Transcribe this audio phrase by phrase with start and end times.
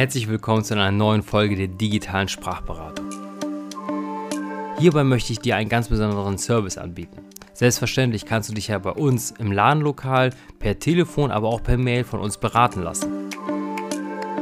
[0.00, 3.04] Herzlich willkommen zu einer neuen Folge der digitalen Sprachberatung.
[4.78, 7.18] Hierbei möchte ich dir einen ganz besonderen Service anbieten.
[7.52, 12.04] Selbstverständlich kannst du dich ja bei uns im Ladenlokal, per Telefon, aber auch per Mail
[12.04, 13.28] von uns beraten lassen.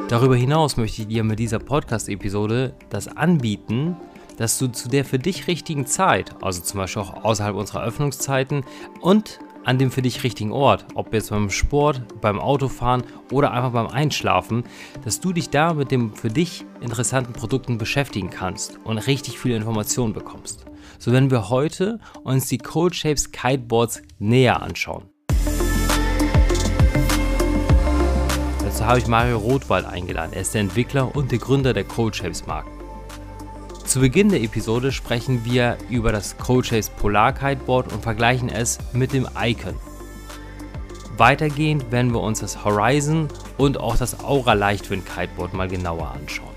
[0.08, 3.96] Darüber hinaus möchte ich dir mit dieser Podcast-Episode das anbieten,
[4.36, 8.62] dass du zu der für dich richtigen Zeit, also zum Beispiel auch außerhalb unserer Öffnungszeiten
[9.00, 13.72] und an dem für dich richtigen Ort, ob jetzt beim Sport, beim Autofahren oder einfach
[13.72, 14.64] beim Einschlafen,
[15.04, 19.56] dass du dich da mit den für dich interessanten Produkten beschäftigen kannst und richtig viele
[19.56, 20.64] Informationen bekommst.
[20.98, 25.04] So werden wir heute uns die Cold Shapes Kiteboards näher anschauen.
[28.64, 30.32] Dazu habe ich Mario Rothwald eingeladen.
[30.32, 32.77] Er ist der Entwickler und der Gründer der Cold Shapes Marken.
[33.98, 39.12] Zu Beginn der Episode sprechen wir über das Coaches Polar Kiteboard und vergleichen es mit
[39.12, 39.74] dem Icon.
[41.16, 43.26] Weitergehend werden wir uns das Horizon
[43.56, 46.54] und auch das Aura Leichtwind Kiteboard mal genauer anschauen.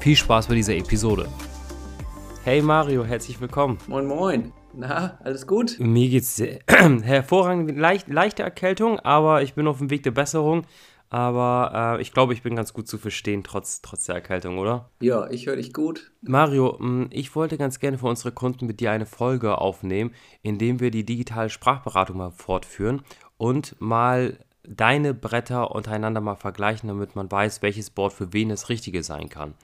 [0.00, 1.30] Viel Spaß bei dieser Episode.
[2.44, 3.78] Hey Mario, herzlich willkommen.
[3.86, 4.52] Moin Moin.
[4.74, 5.76] Na, alles gut?
[5.80, 6.38] Mir geht's
[7.02, 10.64] hervorragend, leicht, leichte Erkältung, aber ich bin auf dem Weg der Besserung.
[11.10, 14.90] Aber äh, ich glaube, ich bin ganz gut zu verstehen, trotz, trotz der Erkältung, oder?
[15.00, 16.10] Ja, ich höre dich gut.
[16.20, 20.58] Mario, hm, ich wollte ganz gerne für unsere Kunden mit dir eine Folge aufnehmen, in
[20.58, 23.02] dem wir die digitale Sprachberatung mal fortführen
[23.38, 28.68] und mal deine Bretter untereinander mal vergleichen, damit man weiß, welches Board für wen das
[28.68, 29.54] Richtige sein kann.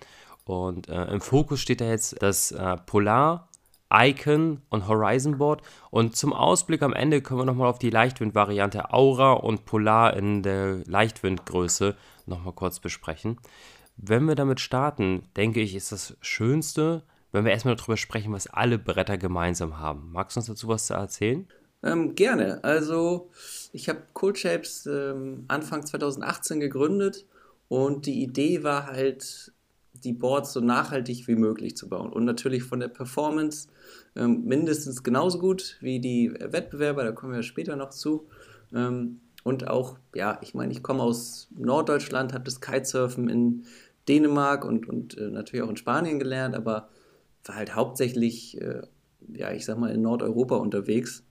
[0.47, 3.49] Und äh, im Fokus steht da jetzt das äh, Polar
[3.95, 5.63] Icon und Horizon Board.
[5.91, 10.43] Und zum Ausblick am Ende können wir nochmal auf die Leichtwind-Variante Aura und Polar in
[10.43, 11.95] der Leichtwindgröße
[12.27, 13.39] nochmal kurz besprechen.
[13.97, 18.49] Wenn wir damit starten, denke ich, ist das Schönste, wenn wir erstmal darüber sprechen, was
[18.49, 20.11] alle Bretter gemeinsam haben.
[20.13, 21.47] Magst du uns dazu was erzählen?
[21.83, 22.65] Ähm, gerne.
[22.65, 23.31] Also,
[23.73, 27.27] ich habe Cold Shapes ähm, Anfang 2018 gegründet
[27.69, 29.53] und die Idee war halt,
[30.05, 32.13] die Boards so nachhaltig wie möglich zu bauen.
[32.13, 33.69] Und natürlich von der Performance
[34.17, 38.29] ähm, mindestens genauso gut wie die Wettbewerber, da kommen wir später noch zu.
[38.73, 43.65] Ähm, und auch, ja, ich meine, ich komme aus Norddeutschland, habe das Kitesurfen in
[44.09, 46.89] Dänemark und, und äh, natürlich auch in Spanien gelernt, aber
[47.45, 48.83] war halt hauptsächlich, äh,
[49.33, 51.25] ja, ich sag mal, in Nordeuropa unterwegs.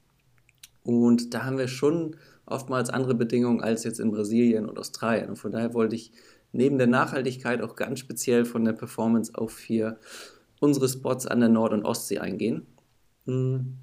[0.84, 5.30] Und da haben wir schon oftmals andere Bedingungen als jetzt in Brasilien und Australien.
[5.30, 6.12] Und von daher wollte ich
[6.54, 9.98] neben der Nachhaltigkeit auch ganz speziell von der Performance auf hier
[10.60, 12.66] unsere Spots an der Nord- und Ostsee eingehen.
[13.26, 13.78] Hm.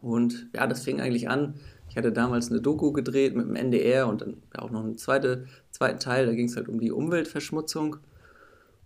[0.00, 1.54] Und ja, das fing eigentlich an.
[1.88, 5.46] Ich hatte damals eine Doku gedreht mit dem NDR und dann auch noch einen zweite,
[5.70, 7.96] zweiten Teil, da ging es halt um die Umweltverschmutzung.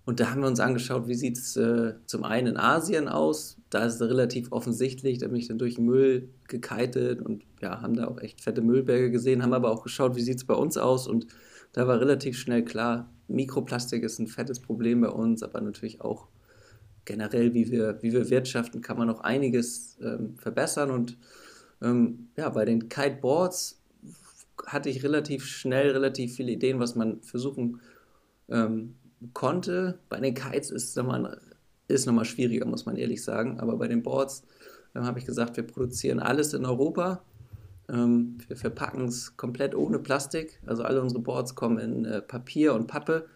[0.06, 3.56] Und da haben wir uns angeschaut, wie sieht es äh, zum einen in Asien aus.
[3.70, 7.94] Da ist es relativ offensichtlich, da bin ich dann durch Müll gekitet und ja, haben
[7.94, 10.76] da auch echt fette Müllberge gesehen, haben aber auch geschaut, wie sieht es bei uns
[10.76, 11.26] aus und
[11.74, 16.28] da war relativ schnell klar, Mikroplastik ist ein fettes Problem bei uns, aber natürlich auch
[17.04, 20.90] generell, wie wir, wie wir wirtschaften, kann man noch einiges ähm, verbessern.
[20.92, 21.18] Und
[21.82, 23.80] ähm, ja, bei den Kiteboards
[24.66, 27.80] hatte ich relativ schnell relativ viele Ideen, was man versuchen
[28.48, 28.94] ähm,
[29.32, 29.98] konnte.
[30.08, 31.40] Bei den Kites ist es nochmal,
[31.88, 33.58] ist nochmal schwieriger, muss man ehrlich sagen.
[33.58, 34.44] Aber bei den Boards
[34.94, 37.24] äh, habe ich gesagt, wir produzieren alles in Europa
[37.88, 40.60] ähm, wir verpacken es komplett ohne Plastik.
[40.66, 43.26] Also alle unsere Boards kommen in äh, Papier und Pappe.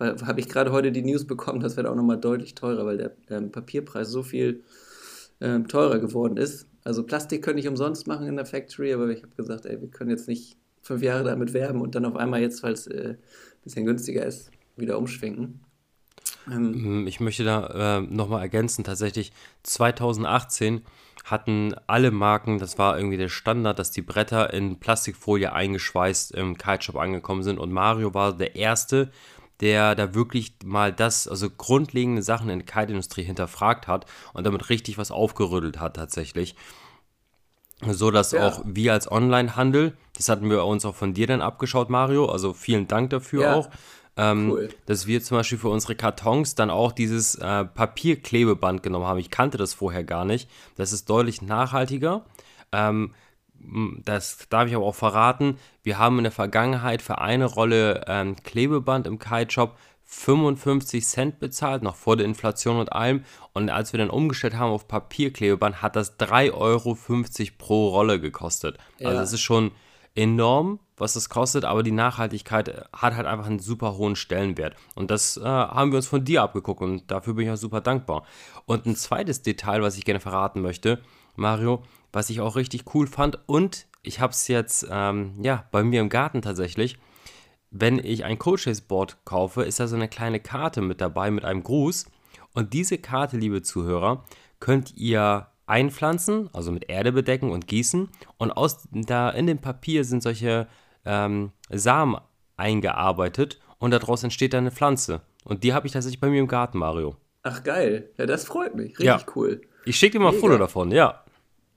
[0.00, 3.12] Habe ich gerade heute die News bekommen, das wird auch nochmal deutlich teurer, weil der
[3.30, 4.64] ähm, Papierpreis so viel
[5.40, 6.66] ähm, teurer geworden ist.
[6.82, 9.88] Also Plastik könnte ich umsonst machen in der Factory, aber ich habe gesagt, ey, wir
[9.88, 13.10] können jetzt nicht fünf Jahre damit werben und dann auf einmal jetzt, weil es äh,
[13.10, 13.18] ein
[13.62, 15.60] bisschen günstiger ist, wieder umschwenken.
[16.50, 19.32] Ähm, ich möchte da äh, nochmal ergänzen, tatsächlich
[19.62, 20.82] 2018
[21.24, 26.58] hatten alle Marken, das war irgendwie der Standard, dass die Bretter in Plastikfolie eingeschweißt im
[26.58, 27.58] Kiteshop angekommen sind.
[27.58, 29.10] Und Mario war der Erste,
[29.60, 34.68] der da wirklich mal das, also grundlegende Sachen in der Kite-Industrie hinterfragt hat und damit
[34.68, 36.56] richtig was aufgerüttelt hat tatsächlich.
[37.86, 38.46] So dass ja.
[38.46, 42.52] auch wir als Online-Handel, das hatten wir uns auch von dir dann abgeschaut, Mario, also
[42.52, 43.54] vielen Dank dafür ja.
[43.54, 43.70] auch,
[44.16, 44.68] ähm, cool.
[44.86, 49.18] Dass wir zum Beispiel für unsere Kartons dann auch dieses äh, Papierklebeband genommen haben.
[49.18, 50.50] Ich kannte das vorher gar nicht.
[50.76, 52.24] Das ist deutlich nachhaltiger.
[52.72, 53.14] Ähm,
[54.04, 55.56] das darf ich aber auch verraten.
[55.82, 61.82] Wir haben in der Vergangenheit für eine Rolle ähm, Klebeband im Kite-Shop 55 Cent bezahlt,
[61.82, 63.24] noch vor der Inflation und allem.
[63.54, 66.96] Und als wir dann umgestellt haben auf Papierklebeband, hat das 3,50 Euro
[67.56, 68.76] pro Rolle gekostet.
[68.76, 69.08] Also ja.
[69.08, 69.70] Also das ist schon
[70.14, 74.76] enorm, was es kostet, aber die Nachhaltigkeit äh, hat halt einfach einen super hohen Stellenwert.
[74.94, 77.80] Und das äh, haben wir uns von dir abgeguckt und dafür bin ich auch super
[77.80, 78.24] dankbar.
[78.64, 81.00] Und ein zweites Detail, was ich gerne verraten möchte,
[81.36, 81.82] Mario,
[82.12, 86.00] was ich auch richtig cool fand und ich habe es jetzt ähm, ja bei mir
[86.00, 86.98] im Garten tatsächlich.
[87.72, 91.44] wenn ich ein Coaches Board kaufe, ist da so eine kleine Karte mit dabei mit
[91.44, 92.06] einem Gruß.
[92.54, 94.24] Und diese Karte, liebe Zuhörer,
[94.60, 98.10] könnt ihr einpflanzen, also mit Erde bedecken und gießen.
[98.36, 100.68] Und aus, da in dem Papier sind solche
[101.04, 102.16] ähm, Samen
[102.56, 105.20] eingearbeitet und daraus entsteht dann eine Pflanze.
[105.44, 107.16] Und die habe ich tatsächlich bei mir im Garten, Mario.
[107.42, 108.90] Ach geil, ja, das freut mich.
[108.98, 109.26] Richtig Ja.
[109.34, 109.60] cool.
[109.84, 110.38] Ich schicke dir mal ein.
[110.38, 111.24] Foto davon, ja.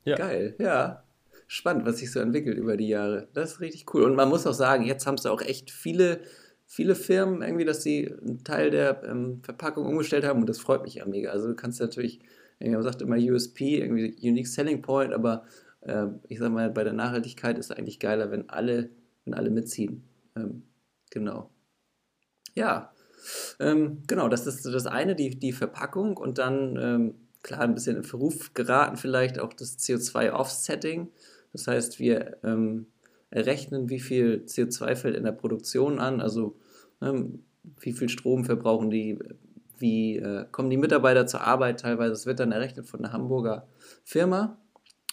[0.04, 0.16] Ja.
[0.16, 1.04] Geil, ja.
[1.48, 3.28] Spannend, was sich so entwickelt über die Jahre.
[3.34, 4.04] Das ist richtig cool.
[4.04, 6.20] Und man muss auch sagen, jetzt haben es auch echt viele,
[6.68, 10.84] viele Firmen irgendwie, dass sie einen Teil der ähm, Verpackung umgestellt haben und das freut
[10.84, 11.32] mich ja mega.
[11.32, 12.20] Also du kannst natürlich,
[12.60, 15.44] man sagt immer USP, irgendwie Unique Selling Point, aber
[15.84, 18.90] ähm, ich sag mal, bei der Nachhaltigkeit ist es eigentlich geiler, wenn alle,
[19.26, 20.04] wenn alle mitziehen.
[20.36, 20.64] Ähm,
[21.10, 21.50] genau.
[22.54, 22.94] Ja,
[23.60, 27.98] ähm, genau, das ist das eine, die, die Verpackung und dann, ähm, klar, ein bisschen
[27.98, 31.10] in Verruf geraten vielleicht auch das CO2-Offsetting.
[31.52, 32.88] Das heißt, wir ähm,
[33.30, 36.58] errechnen, wie viel CO2 fällt in der Produktion an, also
[37.02, 37.44] ähm,
[37.80, 39.20] wie viel Strom verbrauchen die,
[39.80, 42.12] wie äh, kommen die Mitarbeiter zur Arbeit teilweise.
[42.12, 43.68] Das wird dann errechnet von einer Hamburger
[44.04, 44.58] Firma.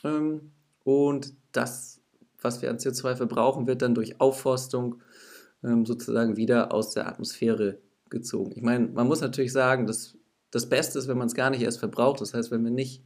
[0.05, 0.53] Ähm,
[0.85, 2.02] und das,
[2.43, 5.01] was wir an CO2 verbrauchen, wird dann durch Aufforstung
[5.65, 7.79] ähm, sozusagen wieder aus der Atmosphäre
[8.11, 8.53] gezogen.
[8.55, 10.17] Ich meine, man muss natürlich sagen, dass
[10.51, 12.21] das Beste ist, wenn man es gar nicht erst verbraucht.
[12.21, 13.03] Das heißt, wenn wir nicht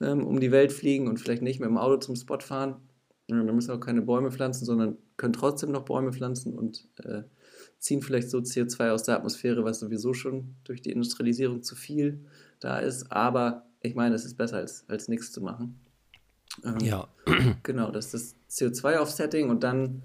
[0.00, 2.76] ähm, um die Welt fliegen und vielleicht nicht mit dem Auto zum Spot fahren,
[3.28, 6.88] äh, dann müssen wir auch keine Bäume pflanzen, sondern können trotzdem noch Bäume pflanzen und
[7.02, 7.22] äh,
[7.78, 12.26] ziehen vielleicht so CO2 aus der Atmosphäre, was sowieso schon durch die Industrialisierung zu viel
[12.60, 13.10] da ist.
[13.10, 15.80] Aber ich meine, es ist besser als, als nichts zu machen.
[16.64, 17.08] Ähm, Ja.
[17.62, 20.02] Genau, das ist das CO2-Offsetting und dann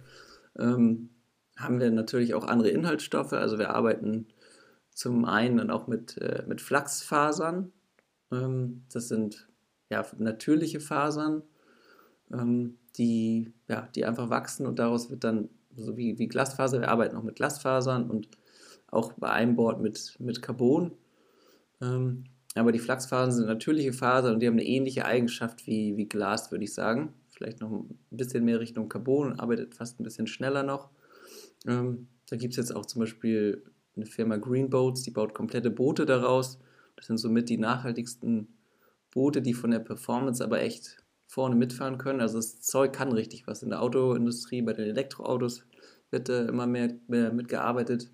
[0.57, 1.09] ähm,
[1.57, 3.33] haben wir natürlich auch andere Inhaltsstoffe.
[3.33, 4.27] Also wir arbeiten
[4.93, 7.71] zum einen dann auch mit, äh, mit Flachsfasern.
[8.31, 9.47] Ähm, das sind
[9.89, 11.43] ja natürliche Fasern,
[12.33, 16.81] ähm, die, ja, die einfach wachsen und daraus wird dann so wie, wie Glasfaser.
[16.81, 18.29] Wir arbeiten auch mit Glasfasern und
[18.87, 20.91] auch bei einem Board mit, mit Carbon.
[21.81, 22.25] Ähm,
[22.55, 26.51] aber die Flachsfasern sind natürliche Fasern und die haben eine ähnliche Eigenschaft wie, wie Glas,
[26.51, 27.13] würde ich sagen.
[27.29, 30.89] Vielleicht noch ein bisschen mehr Richtung Carbon, arbeitet fast ein bisschen schneller noch.
[31.65, 33.63] Ähm, da gibt es jetzt auch zum Beispiel
[33.95, 36.59] eine Firma Green Boats, die baut komplette Boote daraus.
[36.95, 38.47] Das sind somit die nachhaltigsten
[39.11, 40.97] Boote, die von der Performance aber echt
[41.27, 42.21] vorne mitfahren können.
[42.21, 43.63] Also das Zeug kann richtig was.
[43.63, 45.63] In der Autoindustrie, bei den Elektroautos
[46.09, 48.11] wird äh, immer mehr, mehr mitgearbeitet.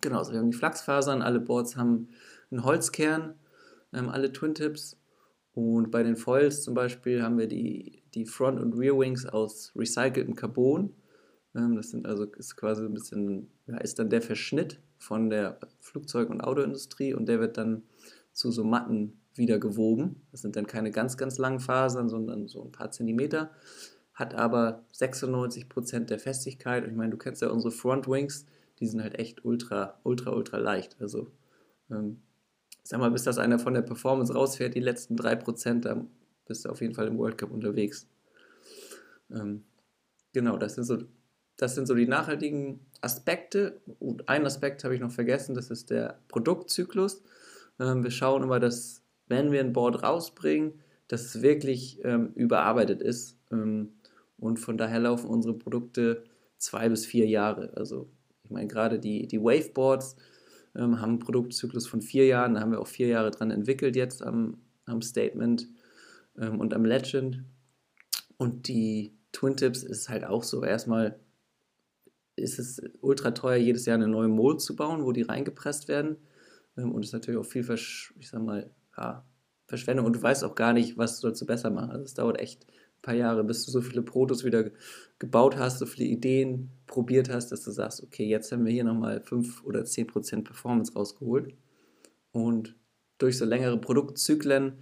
[0.00, 2.08] Genau, also wir haben die Flachsfasern, alle Boards haben
[2.50, 3.34] einen Holzkern,
[3.94, 4.98] ähm, alle Twin Tips.
[5.52, 9.72] Und bei den Foils zum Beispiel haben wir die, die Front- und Rear Wings aus
[9.76, 10.94] recyceltem Carbon.
[11.54, 15.58] Ähm, das sind also ist quasi ein bisschen, ja, ist dann der Verschnitt von der
[15.80, 17.82] Flugzeug- und Autoindustrie und der wird dann
[18.32, 20.26] zu so Matten wieder gewoben.
[20.32, 23.50] Das sind dann keine ganz, ganz langen Fasern, sondern so ein paar Zentimeter.
[24.12, 26.86] Hat aber 96% der Festigkeit.
[26.86, 28.46] Ich meine, du kennst ja unsere Front Wings,
[28.78, 30.96] die sind halt echt ultra, ultra, ultra leicht.
[31.00, 31.28] Also,
[31.90, 32.22] ähm,
[32.84, 36.08] sag mal, bis das einer von der Performance rausfährt, die letzten 3%, dann
[36.46, 38.06] bist du auf jeden Fall im World Cup unterwegs.
[39.30, 39.64] Ähm,
[40.32, 40.98] genau, das sind so
[41.56, 43.80] das sind so die nachhaltigen Aspekte.
[43.98, 47.22] Und einen Aspekt habe ich noch vergessen, das ist der Produktzyklus.
[47.78, 53.02] Ähm, wir schauen immer, dass, wenn wir ein Board rausbringen, dass es wirklich ähm, überarbeitet
[53.02, 53.38] ist.
[53.52, 53.92] Ähm,
[54.38, 56.24] und von daher laufen unsere Produkte
[56.58, 57.72] zwei bis vier Jahre.
[57.76, 58.08] Also,
[58.42, 60.16] ich meine, gerade die, die Waveboards
[60.82, 62.54] haben einen Produktzyklus von vier Jahren.
[62.54, 65.68] Da haben wir auch vier Jahre dran entwickelt jetzt am, am Statement
[66.38, 67.44] ähm, und am Legend.
[68.36, 70.64] Und die Twin Tips ist halt auch so.
[70.64, 71.20] Erstmal
[72.36, 76.16] ist es ultra teuer, jedes Jahr eine neue Mold zu bauen, wo die reingepresst werden.
[76.76, 79.24] Ähm, und es ist natürlich auch viel, Versch ich sag mal, ja,
[79.66, 80.06] Verschwendung.
[80.06, 81.90] Und du weißt auch gar nicht, was sollst du besser machen.
[81.90, 82.66] Also es dauert echt
[83.04, 84.70] paar Jahre, bis du so viele Protos wieder
[85.18, 88.84] gebaut hast, so viele Ideen probiert hast, dass du sagst, okay, jetzt haben wir hier
[88.84, 91.54] nochmal 5 oder 10% Performance rausgeholt.
[92.32, 92.76] Und
[93.18, 94.78] durch so längere Produktzyklen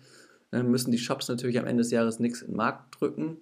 [0.52, 3.38] äh, müssen die Shops natürlich am Ende des Jahres nichts in den Markt drücken.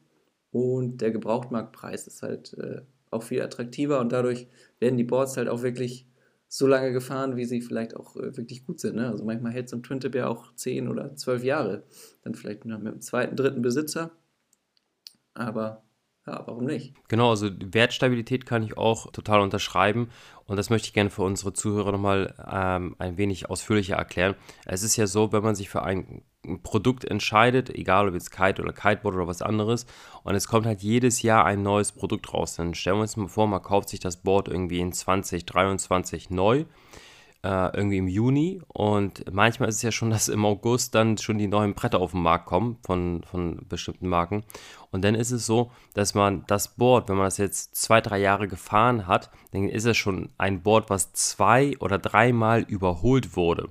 [0.50, 5.48] Und der Gebrauchtmarktpreis ist halt äh, auch viel attraktiver und dadurch werden die Boards halt
[5.48, 6.06] auch wirklich
[6.48, 8.96] so lange gefahren, wie sie vielleicht auch äh, wirklich gut sind.
[8.96, 9.08] Ne?
[9.08, 11.84] Also manchmal hält so ein Twin Tip ja auch 10 oder 12 Jahre.
[12.24, 14.10] Dann vielleicht mit dem zweiten, dritten Besitzer.
[15.34, 15.82] Aber
[16.26, 16.94] ja, warum nicht?
[17.08, 20.10] Genau, also Wertstabilität kann ich auch total unterschreiben
[20.44, 24.34] und das möchte ich gerne für unsere Zuhörer nochmal ähm, ein wenig ausführlicher erklären.
[24.66, 26.22] Es ist ja so, wenn man sich für ein
[26.62, 29.86] Produkt entscheidet, egal ob jetzt Kite oder Kiteboard oder was anderes,
[30.22, 33.28] und es kommt halt jedes Jahr ein neues Produkt raus, dann stellen wir uns mal
[33.28, 36.64] vor, man kauft sich das Board irgendwie in 2023 neu
[37.42, 41.38] äh, irgendwie im Juni und manchmal ist es ja schon, dass im August dann schon
[41.38, 44.44] die neuen Bretter auf den Markt kommen von, von bestimmten Marken.
[44.90, 48.18] Und dann ist es so, dass man das Board, wenn man das jetzt zwei, drei
[48.18, 53.70] Jahre gefahren hat, dann ist es schon ein Board, was zwei oder dreimal überholt wurde.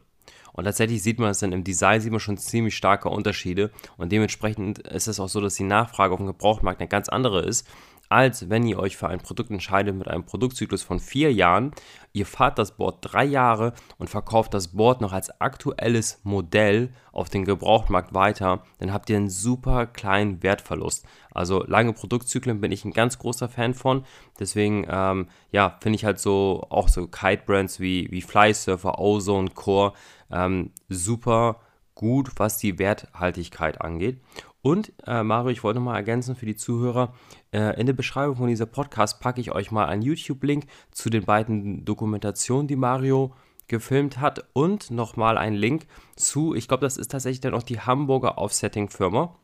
[0.54, 3.72] Und tatsächlich sieht man es dann im Design, sieht man schon ziemlich starke Unterschiede.
[3.98, 7.42] Und dementsprechend ist es auch so, dass die Nachfrage auf dem Gebrauchtmarkt eine ganz andere
[7.42, 7.68] ist,
[8.10, 11.72] als wenn ihr euch für ein Produkt entscheidet mit einem Produktzyklus von vier Jahren.
[12.12, 17.30] Ihr fahrt das Board drei Jahre und verkauft das Board noch als aktuelles Modell auf
[17.30, 21.06] den Gebrauchtmarkt weiter, dann habt ihr einen super kleinen Wertverlust.
[21.32, 24.06] Also lange Produktzyklen bin ich ein ganz großer Fan von.
[24.40, 29.94] Deswegen, ähm, ja, finde ich halt so auch so Kite-Brands wie, wie Flysurfer, Ozone, Core
[30.32, 31.62] ähm, super
[31.96, 34.22] gut, was die Werthaltigkeit angeht.
[34.62, 37.14] Und äh, Mario, ich wollte noch mal ergänzen für die Zuhörer,
[37.52, 41.24] äh, in der Beschreibung von dieser Podcast packe ich euch mal einen YouTube-Link zu den
[41.24, 43.34] beiden Dokumentationen, die Mario
[43.68, 47.80] gefilmt hat und nochmal einen Link zu, ich glaube, das ist tatsächlich dann auch die
[47.80, 49.36] Hamburger Offsetting-Firma.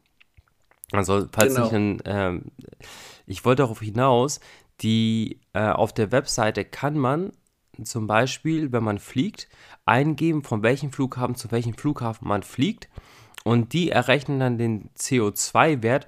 [0.92, 1.68] Also, falls genau.
[1.68, 2.52] ich ein, ähm,
[3.26, 4.40] ich wollte darauf hinaus,
[4.82, 7.32] die äh, auf der Webseite kann man
[7.84, 9.48] zum Beispiel, wenn man fliegt,
[9.86, 12.90] eingeben, von welchem Flughafen zu welchem Flughafen man fliegt
[13.46, 16.08] und die errechnen dann den CO2-Wert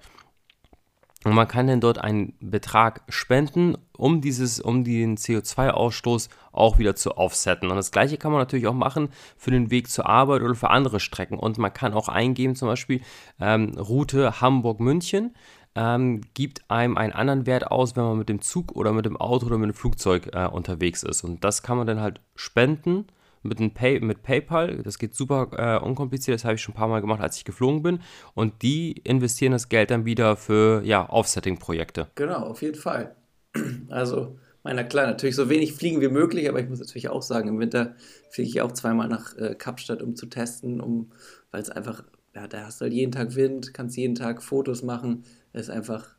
[1.24, 6.96] und man kann dann dort einen Betrag spenden, um, dieses, um den CO2-Ausstoß auch wieder
[6.96, 7.70] zu offsetten.
[7.70, 10.70] Und das gleiche kann man natürlich auch machen für den Weg zur Arbeit oder für
[10.70, 11.38] andere Strecken.
[11.38, 13.02] Und man kann auch eingeben, zum Beispiel
[13.40, 15.36] ähm, Route Hamburg-München.
[15.76, 19.18] Ähm, gibt einem einen anderen Wert aus, wenn man mit dem Zug oder mit dem
[19.18, 21.24] Auto oder mit dem Flugzeug äh, unterwegs ist.
[21.24, 23.06] Und das kann man dann halt spenden
[23.48, 24.84] mit, Pay, mit PayPal.
[24.84, 26.36] Das geht super äh, unkompliziert.
[26.36, 28.00] Das habe ich schon ein paar Mal gemacht, als ich geflogen bin.
[28.34, 32.08] Und die investieren das Geld dann wieder für ja, Offsetting-Projekte.
[32.16, 33.16] Genau, auf jeden Fall.
[33.90, 37.48] Also, meiner klar, natürlich so wenig fliegen wie möglich, aber ich muss natürlich auch sagen,
[37.48, 37.96] im Winter
[38.30, 41.12] fliege ich auch zweimal nach äh, Kapstadt, um zu testen, um,
[41.52, 42.04] weil es einfach,
[42.36, 45.24] ja, da hast du halt jeden Tag Wind, kannst jeden Tag Fotos machen.
[45.54, 46.16] Es ist einfach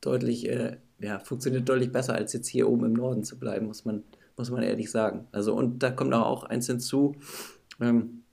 [0.00, 3.84] deutlich, äh, ja, funktioniert deutlich besser, als jetzt hier oben im Norden zu bleiben, muss
[3.84, 4.04] man
[4.40, 5.28] muss man ehrlich sagen.
[5.32, 7.14] Also, und da kommt auch eins hinzu:
[7.80, 8.24] ähm,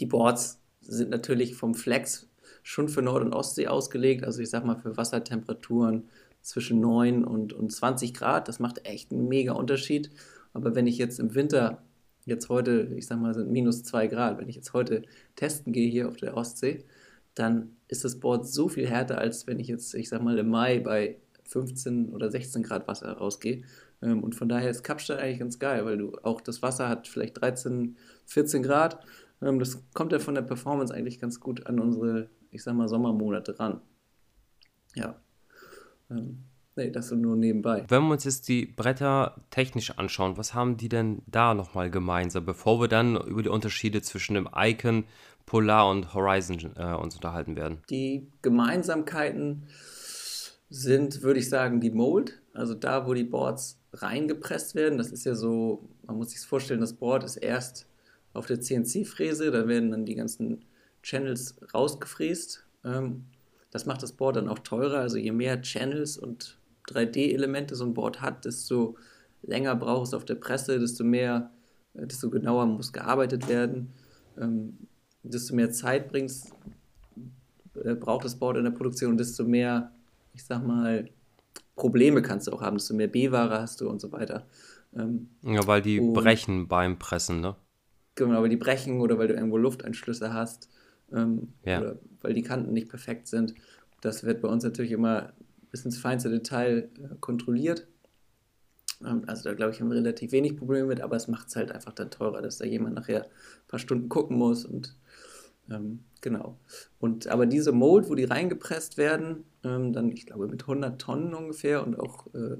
[0.00, 2.28] die Boards sind natürlich vom Flex
[2.62, 4.24] schon für Nord- und Ostsee ausgelegt.
[4.24, 6.08] Also, ich sag mal, für Wassertemperaturen
[6.40, 8.48] zwischen 9 und, und 20 Grad.
[8.48, 10.10] Das macht echt einen mega Unterschied.
[10.52, 11.82] Aber wenn ich jetzt im Winter,
[12.26, 15.02] jetzt heute, ich sag mal, sind minus 2 Grad, wenn ich jetzt heute
[15.36, 16.84] testen gehe hier auf der Ostsee,
[17.34, 20.48] dann ist das Board so viel härter, als wenn ich jetzt, ich sag mal, im
[20.48, 23.62] Mai bei 15 oder 16 Grad Wasser rausgehe.
[24.04, 27.08] Ähm, und von daher ist Kapstadt eigentlich ganz geil, weil du auch das Wasser hat
[27.08, 27.96] vielleicht 13,
[28.26, 29.04] 14 Grad.
[29.42, 32.88] Ähm, das kommt ja von der Performance eigentlich ganz gut an unsere, ich sag mal,
[32.88, 33.80] Sommermonate ran.
[34.94, 35.16] Ja.
[36.10, 36.44] Ähm,
[36.76, 37.84] nee, das nur nebenbei.
[37.88, 42.44] Wenn wir uns jetzt die Bretter technisch anschauen, was haben die denn da nochmal gemeinsam,
[42.44, 45.04] bevor wir dann über die Unterschiede zwischen dem Icon,
[45.46, 47.78] Polar und Horizon äh, uns unterhalten werden?
[47.90, 49.66] Die Gemeinsamkeiten
[50.70, 52.40] sind, würde ich sagen, die Mold.
[52.54, 54.98] Also da, wo die Boards reingepresst werden.
[54.98, 57.86] Das ist ja so, man muss sich vorstellen, das Board ist erst
[58.32, 60.64] auf der CNC-Fräse, da werden dann die ganzen
[61.02, 62.66] Channels rausgefräst.
[62.84, 63.24] Ähm,
[63.70, 64.98] das macht das Board dann auch teurer.
[64.98, 66.58] Also je mehr Channels und
[66.88, 68.96] 3D-Elemente so ein Board hat, desto
[69.42, 71.50] länger braucht es auf der Presse, desto mehr,
[71.94, 73.92] äh, desto genauer muss gearbeitet werden,
[74.38, 74.78] ähm,
[75.22, 76.50] desto mehr Zeit bringt's,
[77.82, 79.92] äh, braucht das Board in der Produktion, desto mehr,
[80.32, 81.08] ich sag mal,
[81.76, 84.46] Probleme kannst du auch haben, desto mehr B-Ware hast du und so weiter.
[84.96, 87.56] Ähm, ja, weil die brechen beim Pressen, ne?
[88.14, 90.68] Genau, weil die brechen oder weil du irgendwo Lufteinschlüsse hast
[91.12, 91.80] ähm, ja.
[91.80, 93.54] oder weil die Kanten nicht perfekt sind.
[94.00, 95.32] Das wird bei uns natürlich immer
[95.70, 97.88] bis ins feinste Detail äh, kontrolliert.
[99.04, 101.56] Ähm, also da glaube ich, haben wir relativ wenig Probleme mit, aber es macht es
[101.56, 104.94] halt einfach dann teurer, dass da jemand nachher ein paar Stunden gucken muss und
[105.70, 106.58] ähm, genau.
[106.98, 111.34] Und aber diese Mold, wo die reingepresst werden, ähm, dann, ich glaube, mit 100 Tonnen
[111.34, 112.56] ungefähr und auch äh,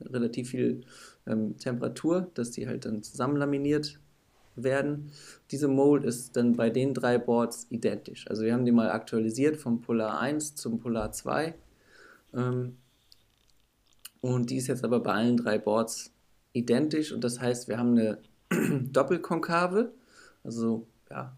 [0.00, 0.82] relativ viel
[1.26, 3.98] ähm, Temperatur, dass die halt dann zusammenlaminiert
[4.56, 5.12] werden.
[5.50, 8.26] Diese Mold ist dann bei den drei Boards identisch.
[8.28, 11.54] Also wir haben die mal aktualisiert vom Polar 1 zum Polar 2.
[12.34, 12.76] Ähm,
[14.20, 16.12] und die ist jetzt aber bei allen drei Boards
[16.52, 18.18] identisch und das heißt, wir haben eine
[18.90, 19.92] Doppelkonkave,
[20.42, 21.36] also ja,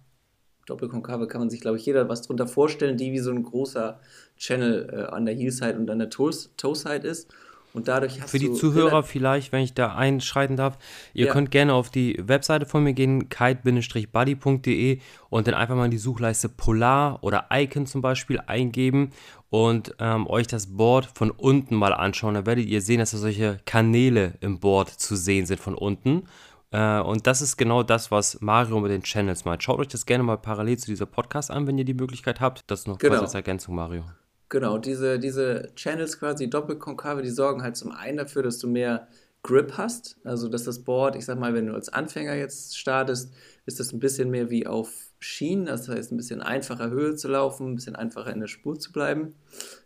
[0.67, 3.99] Doppelkonkave kann man sich, glaube ich, jeder was drunter vorstellen, die wie so ein großer
[4.37, 7.33] Channel äh, an der Heel-Side und an der Toe-Side ist.
[7.73, 10.77] Und dadurch hast Für die Zuhörer vielleicht, wenn ich da einschreiten darf,
[11.15, 11.33] ihr ja.
[11.33, 14.99] könnt gerne auf die Webseite von mir gehen, kite-buddy.de
[15.29, 19.11] und dann einfach mal in die Suchleiste Polar oder Icon zum Beispiel eingeben
[19.51, 22.35] und ähm, euch das Board von unten mal anschauen.
[22.35, 26.25] Da werdet ihr sehen, dass da solche Kanäle im Board zu sehen sind von unten
[26.73, 29.63] Äh, und das ist genau das, was Mario mit den Channels meint.
[29.63, 32.71] Schaut euch das gerne mal parallel zu dieser Podcast an, wenn ihr die Möglichkeit habt.
[32.71, 33.15] Das noch genau.
[33.15, 34.05] quasi als Ergänzung, Mario.
[34.49, 39.07] Genau, diese, diese Channels quasi doppelkonkave, die sorgen halt zum einen dafür, dass du mehr
[39.43, 40.17] Grip hast.
[40.25, 43.33] Also, dass das Board, ich sag mal, wenn du als Anfänger jetzt startest,
[43.67, 45.67] ist das ein bisschen mehr wie auf Schienen.
[45.67, 48.93] Das heißt, ein bisschen einfacher Höhe zu laufen, ein bisschen einfacher in der Spur zu
[48.93, 49.35] bleiben.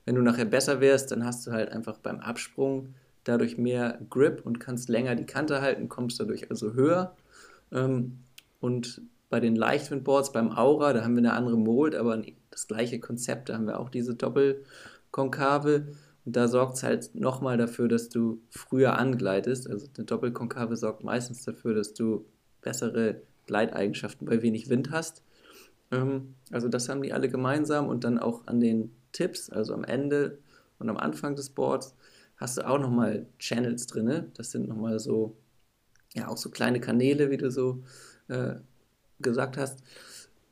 [0.06, 4.42] Wenn du nachher besser wärst, dann hast du halt einfach beim Absprung dadurch mehr Grip
[4.44, 7.16] und kannst länger die Kante halten, kommst dadurch also höher.
[7.72, 8.18] Ähm,
[8.60, 13.00] und bei den Leichtwindboards, beim Aura, da haben wir eine andere Mold, aber das gleiche
[13.00, 15.88] Konzept, da haben wir auch diese Doppelkonkave.
[16.24, 19.68] Und da sorgt es halt nochmal dafür, dass du früher angleitest.
[19.68, 22.24] Also eine Doppelkonkave sorgt meistens dafür, dass du
[22.62, 25.22] bessere Gleiteigenschaften bei wenig Wind hast.
[25.90, 29.84] Ähm, also das haben die alle gemeinsam und dann auch an den Tipps, also am
[29.84, 30.38] Ende
[30.78, 31.94] und am Anfang des Boards,
[32.36, 34.30] hast du auch nochmal Channels drin.
[34.34, 35.36] Das sind nochmal so,
[36.14, 37.82] ja, auch so kleine Kanäle, wie du so
[38.28, 38.56] äh,
[39.20, 39.82] gesagt hast.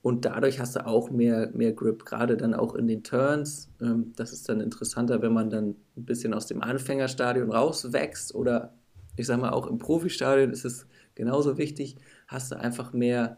[0.03, 3.71] Und dadurch hast du auch mehr, mehr Grip, gerade dann auch in den Turns.
[3.81, 8.75] Ähm, das ist dann interessanter, wenn man dann ein bisschen aus dem Anfängerstadion rauswächst oder
[9.17, 11.97] ich sag mal auch im Profistadion ist es genauso wichtig,
[12.27, 13.37] hast du einfach mehr,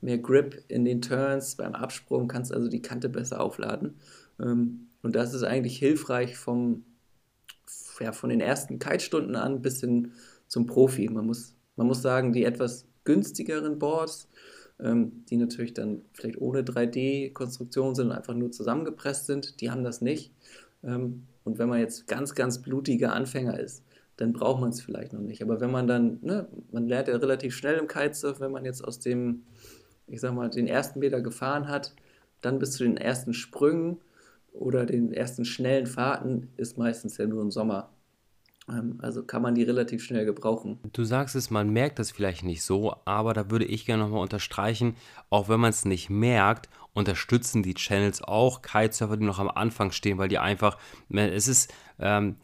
[0.00, 3.96] mehr Grip in den Turns, beim Absprung kannst also die Kante besser aufladen.
[4.40, 6.84] Ähm, und das ist eigentlich hilfreich vom,
[8.00, 10.12] ja, von den ersten Kitestunden an bis hin
[10.46, 11.08] zum Profi.
[11.08, 14.28] Man muss, man muss sagen, die etwas günstigeren Boards,
[14.80, 19.84] ähm, die natürlich dann vielleicht ohne 3D-Konstruktion sind und einfach nur zusammengepresst sind, die haben
[19.84, 20.32] das nicht.
[20.82, 23.84] Ähm, und wenn man jetzt ganz, ganz blutiger Anfänger ist,
[24.16, 25.42] dann braucht man es vielleicht noch nicht.
[25.42, 28.84] Aber wenn man dann, ne, man lernt ja relativ schnell im Kitesurf, wenn man jetzt
[28.84, 29.44] aus dem,
[30.06, 31.94] ich sag mal, den ersten Meter gefahren hat,
[32.42, 33.98] dann bis zu den ersten Sprüngen
[34.52, 37.90] oder den ersten schnellen Fahrten ist meistens ja nur im Sommer.
[38.68, 40.78] Ähm, also kann man die relativ schnell gebrauchen.
[40.92, 44.22] Du sagst es, man merkt das vielleicht nicht so, aber da würde ich gerne nochmal
[44.22, 44.96] unterstreichen,
[45.28, 49.92] auch wenn man es nicht merkt, unterstützen die Channels auch Kitesurfer, die noch am Anfang
[49.92, 50.78] stehen, weil die einfach,
[51.08, 52.36] es ist, ähm,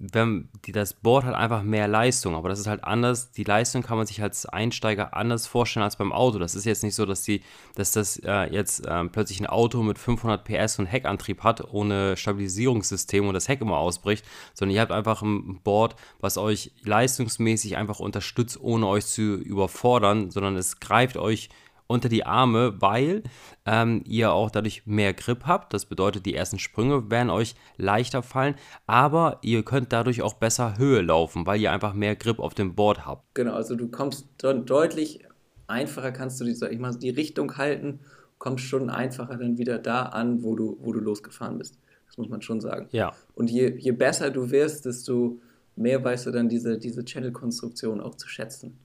[0.00, 3.32] wenn die, das Board hat einfach mehr Leistung, aber das ist halt anders.
[3.32, 6.38] Die Leistung kann man sich als Einsteiger anders vorstellen als beim Auto.
[6.38, 7.42] Das ist jetzt nicht so, dass die,
[7.74, 12.16] dass das äh, jetzt äh, plötzlich ein Auto mit 500 PS und Heckantrieb hat, ohne
[12.16, 17.76] Stabilisierungssystem und das Heck immer ausbricht, sondern ihr habt einfach ein Board, was euch leistungsmäßig
[17.76, 21.48] einfach unterstützt, ohne euch zu überfordern, sondern es greift euch
[21.88, 23.24] unter die Arme, weil
[23.66, 25.74] ähm, ihr auch dadurch mehr Grip habt.
[25.74, 28.54] Das bedeutet, die ersten Sprünge werden euch leichter fallen,
[28.86, 32.74] aber ihr könnt dadurch auch besser Höhe laufen, weil ihr einfach mehr Grip auf dem
[32.76, 33.34] Board habt.
[33.34, 35.24] Genau, also du kommst dann deutlich
[35.66, 38.00] einfacher, kannst du die, sag ich mal, die Richtung halten,
[38.38, 41.78] kommst schon einfacher dann wieder da an, wo du, wo du losgefahren bist.
[42.06, 42.88] Das muss man schon sagen.
[42.92, 43.14] Ja.
[43.34, 45.40] Und je, je besser du wirst, desto
[45.74, 48.78] mehr weißt du dann diese, diese Channel-Konstruktion auch zu schätzen.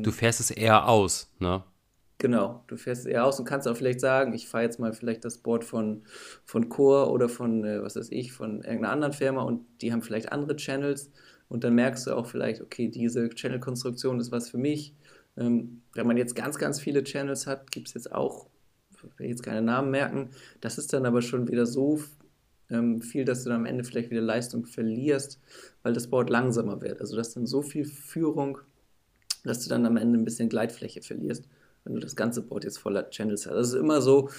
[0.00, 1.62] Du fährst es eher aus, ne?
[2.24, 5.26] Genau, du fährst eher aus und kannst auch vielleicht sagen, ich fahre jetzt mal vielleicht
[5.26, 6.04] das Board von,
[6.46, 10.00] von Core oder von, äh, was weiß ich, von irgendeiner anderen Firma und die haben
[10.00, 11.10] vielleicht andere Channels
[11.50, 14.94] und dann merkst du auch vielleicht, okay, diese Channel-Konstruktion ist was für mich.
[15.36, 18.46] Ähm, wenn man jetzt ganz, ganz viele Channels hat, gibt es jetzt auch,
[18.90, 20.30] ich will jetzt keine Namen merken,
[20.62, 22.00] das ist dann aber schon wieder so
[22.70, 25.42] ähm, viel, dass du dann am Ende vielleicht wieder Leistung verlierst,
[25.82, 27.02] weil das Board langsamer wird.
[27.02, 28.60] Also das ist dann so viel Führung,
[29.44, 31.46] dass du dann am Ende ein bisschen Gleitfläche verlierst
[31.84, 33.54] wenn du das ganze Board jetzt voller Channels hast.
[33.54, 34.30] Das ist immer so,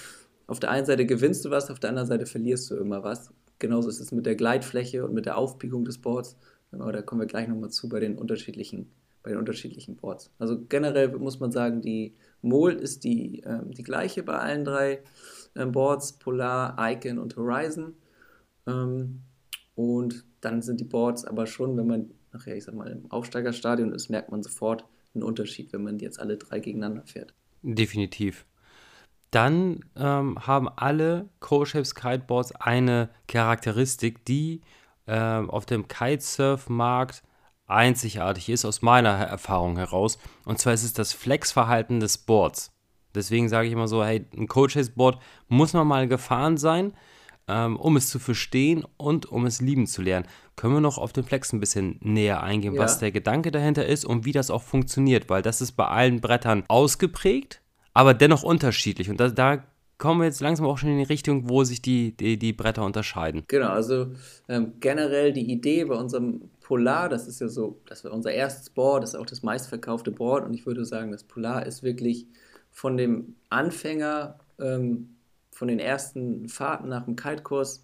[0.46, 3.32] auf der einen Seite gewinnst du was, auf der anderen Seite verlierst du immer was.
[3.58, 6.36] Genauso ist es mit der Gleitfläche und mit der Aufbiegung des Boards.
[6.72, 8.90] Aber da kommen wir gleich nochmal zu bei den unterschiedlichen,
[9.22, 10.30] bei den unterschiedlichen Boards.
[10.38, 15.02] Also generell muss man sagen, die Mold ist die, äh, die gleiche bei allen drei
[15.54, 17.94] äh, Boards, Polar, Icon und Horizon.
[18.66, 19.22] Ähm,
[19.74, 23.92] und dann sind die Boards aber schon, wenn man nachher, ich sag mal, im Aufsteigerstadion
[23.92, 24.84] ist, merkt man sofort,
[25.16, 27.34] ein Unterschied, wenn man jetzt alle drei gegeneinander fährt.
[27.62, 28.46] Definitiv.
[29.30, 34.60] Dann ähm, haben alle Co-Shapes Kiteboards eine Charakteristik, die
[35.06, 37.22] äh, auf dem Kitesurf-Markt
[37.66, 40.18] einzigartig ist, aus meiner Erfahrung heraus.
[40.44, 42.72] Und zwar ist es das Flexverhalten des Boards.
[43.14, 46.92] Deswegen sage ich immer so, hey, ein Co-Chase-Board muss man mal gefahren sein,
[47.48, 50.26] ähm, um es zu verstehen und um es lieben zu lernen.
[50.56, 52.82] Können wir noch auf den Flex ein bisschen näher eingehen, ja.
[52.82, 56.20] was der Gedanke dahinter ist und wie das auch funktioniert, weil das ist bei allen
[56.20, 57.60] Brettern ausgeprägt,
[57.92, 59.10] aber dennoch unterschiedlich.
[59.10, 59.62] Und da, da
[59.98, 62.84] kommen wir jetzt langsam auch schon in die Richtung, wo sich die, die, die Bretter
[62.84, 63.44] unterscheiden.
[63.48, 64.08] Genau, also
[64.48, 68.70] ähm, generell die Idee bei unserem Polar, das ist ja so, das war unser erstes
[68.70, 72.26] Board, das ist auch das meistverkaufte Board und ich würde sagen, das Polar ist wirklich
[72.70, 75.15] von dem Anfänger ähm,
[75.56, 77.82] von den ersten Fahrten nach dem Kaltkurs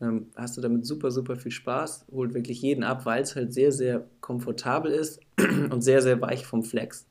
[0.00, 3.54] ähm, hast du damit super, super viel Spaß, holt wirklich jeden ab, weil es halt
[3.54, 5.20] sehr, sehr komfortabel ist.
[5.70, 7.06] und sehr, sehr weich vom Flex.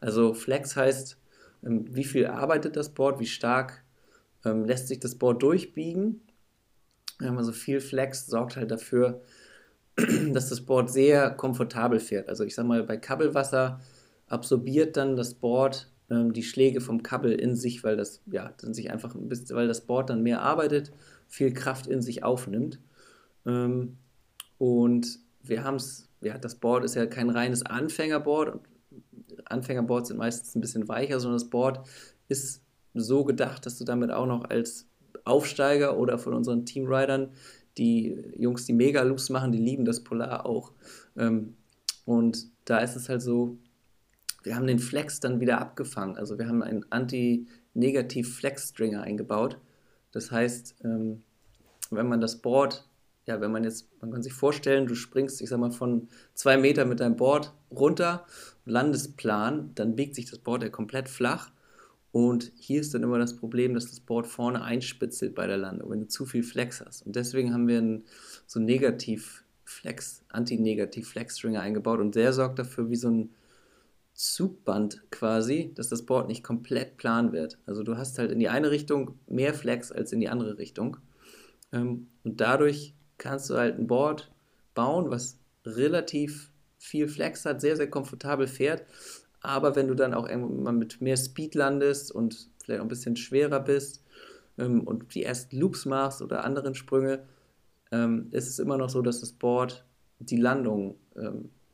[0.00, 1.18] Also Flex heißt,
[1.64, 3.82] ähm, wie viel arbeitet das Board, wie stark
[4.44, 6.20] ähm, lässt sich das Board durchbiegen.
[7.18, 9.22] Also viel Flex sorgt halt dafür,
[9.96, 12.28] dass das Board sehr komfortabel fährt.
[12.28, 13.80] Also ich sag mal, bei Kabelwasser
[14.28, 18.74] absorbiert dann das Board ähm, die Schläge vom Kabel in sich, weil das, ja, dann
[18.74, 20.92] sich einfach, weil das Board dann mehr arbeitet,
[21.28, 22.78] viel Kraft in sich aufnimmt.
[23.44, 23.96] Ähm,
[24.58, 28.60] und wir haben es, ja, das Board ist ja kein reines Anfängerboard.
[29.44, 31.86] Anfängerboards sind meistens ein bisschen weicher, sondern das Board
[32.28, 32.62] ist
[32.94, 34.88] so gedacht, dass du damit auch noch als
[35.24, 37.30] Aufsteiger oder von unseren Teamridern,
[37.78, 40.72] die Jungs, die Mega-Loops machen, die lieben das Polar auch.
[41.16, 41.54] Ähm,
[42.04, 43.58] und da ist es halt so,
[44.46, 46.16] wir haben den Flex dann wieder abgefangen.
[46.16, 49.58] Also wir haben einen Anti-Negativ-Flex-Stringer eingebaut.
[50.12, 51.24] Das heißt, ähm,
[51.90, 52.88] wenn man das Board,
[53.26, 56.56] ja, wenn man jetzt, man kann sich vorstellen, du springst, ich sag mal, von zwei
[56.56, 58.24] Meter mit deinem Board runter,
[58.64, 61.50] landest plan, dann biegt sich das Board ja komplett flach.
[62.12, 65.90] Und hier ist dann immer das Problem, dass das Board vorne einspitzelt bei der Landung,
[65.90, 67.04] wenn du zu viel Flex hast.
[67.04, 68.04] Und deswegen haben wir einen
[68.46, 73.30] so Negativ-Flex, Anti-Negativ-Flex-Stringer eingebaut und der sorgt dafür, wie so ein
[74.16, 77.58] Zugband quasi, dass das Board nicht komplett plan wird.
[77.66, 80.96] Also du hast halt in die eine Richtung mehr Flex als in die andere Richtung.
[81.70, 84.32] Ähm, und dadurch kannst du halt ein Board
[84.74, 88.84] bauen, was relativ viel Flex hat, sehr, sehr komfortabel fährt.
[89.40, 93.16] Aber wenn du dann auch irgendwann mit mehr Speed landest und vielleicht auch ein bisschen
[93.16, 94.02] schwerer bist
[94.56, 97.22] ähm, und die ersten Loops machst oder anderen Sprünge,
[97.92, 99.84] ähm, ist es immer noch so, dass das Board
[100.20, 100.96] die Landung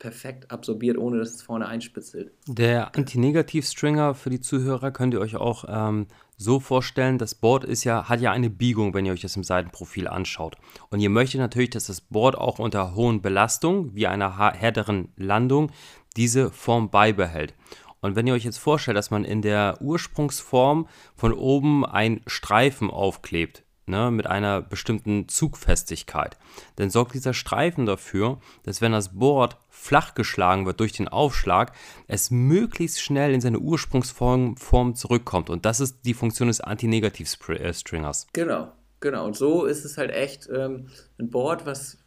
[0.03, 2.33] perfekt absorbiert, ohne dass es vorne einspitzelt.
[2.45, 7.85] Der Anti-Negativ-Stringer für die Zuhörer könnt ihr euch auch ähm, so vorstellen, das Board ist
[7.85, 10.57] ja, hat ja eine Biegung, wenn ihr euch das im Seitenprofil anschaut.
[10.89, 15.71] Und ihr möchtet natürlich, dass das Board auch unter hohen Belastungen, wie einer härteren Landung,
[16.17, 17.53] diese Form beibehält.
[18.01, 22.91] Und wenn ihr euch jetzt vorstellt, dass man in der Ursprungsform von oben einen Streifen
[22.91, 26.37] aufklebt, ne, mit einer bestimmten Zugfestigkeit,
[26.75, 31.73] dann sorgt dieser Streifen dafür, dass wenn das Board flach geschlagen wird durch den Aufschlag,
[32.07, 35.49] es möglichst schnell in seine Ursprungsform Form zurückkommt.
[35.49, 38.27] Und das ist die Funktion des Anti-Negativ-Stringers.
[38.33, 39.25] Genau, genau.
[39.25, 40.87] Und so ist es halt echt ähm,
[41.19, 41.97] ein Board, was,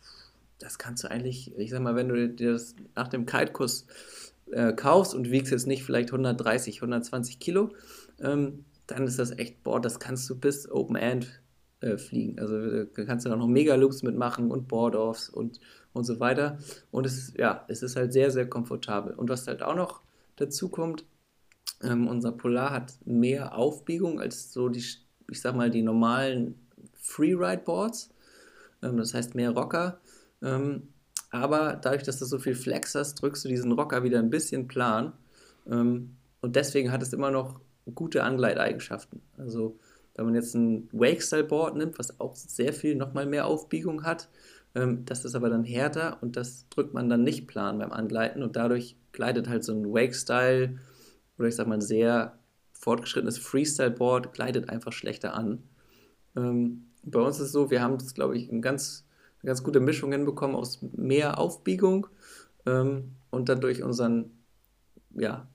[0.59, 3.87] das kannst du eigentlich, ich sag mal, wenn du dir das nach dem Kite-Kurs
[4.53, 7.71] äh, kaufst und wiegst jetzt nicht vielleicht 130, 120 Kilo,
[8.21, 11.41] ähm, dann ist das echt Board, das kannst du bis Open End
[11.87, 12.39] äh, fliegen.
[12.39, 15.61] Also äh, da kannst du auch noch Mega-Loops mitmachen und Board-Offs und,
[15.93, 16.59] und so weiter.
[16.91, 19.15] Und es ist, ja, es ist halt sehr, sehr komfortabel.
[19.15, 20.01] Und was halt auch noch
[20.37, 21.05] dazu kommt,
[21.83, 24.85] ähm, unser Polar hat mehr Aufbiegung als so die,
[25.31, 26.55] ich sag mal, die normalen
[26.95, 28.11] Freeride-Boards.
[28.83, 30.01] Ähm, das heißt mehr Rocker.
[30.43, 30.89] Ähm,
[31.31, 34.69] aber dadurch, dass du so viel Flex hast, drückst du diesen Rocker wieder ein bisschen
[34.69, 35.13] plan.
[35.67, 37.61] Ähm, und deswegen hat es immer noch
[37.95, 39.21] gute Angleiteigenschaften.
[39.37, 39.79] Also
[40.17, 44.29] wenn man jetzt ein Wake-Style-Board nimmt, was auch sehr viel nochmal mehr Aufbiegung hat,
[44.75, 48.43] ähm, das ist aber dann härter und das drückt man dann nicht plan beim Angleiten
[48.43, 50.79] und dadurch gleitet halt so ein Wake-Style
[51.39, 52.39] oder ich sag mal ein sehr
[52.73, 55.63] fortgeschrittenes Freestyle-Board gleitet einfach schlechter an.
[56.37, 59.07] Ähm, bei uns ist es so, wir haben das, glaube ich, eine ganz,
[59.41, 62.07] eine ganz gute Mischung hinbekommen aus mehr Aufbiegung
[62.67, 64.31] ähm, und dann durch unseren
[65.15, 65.49] ja,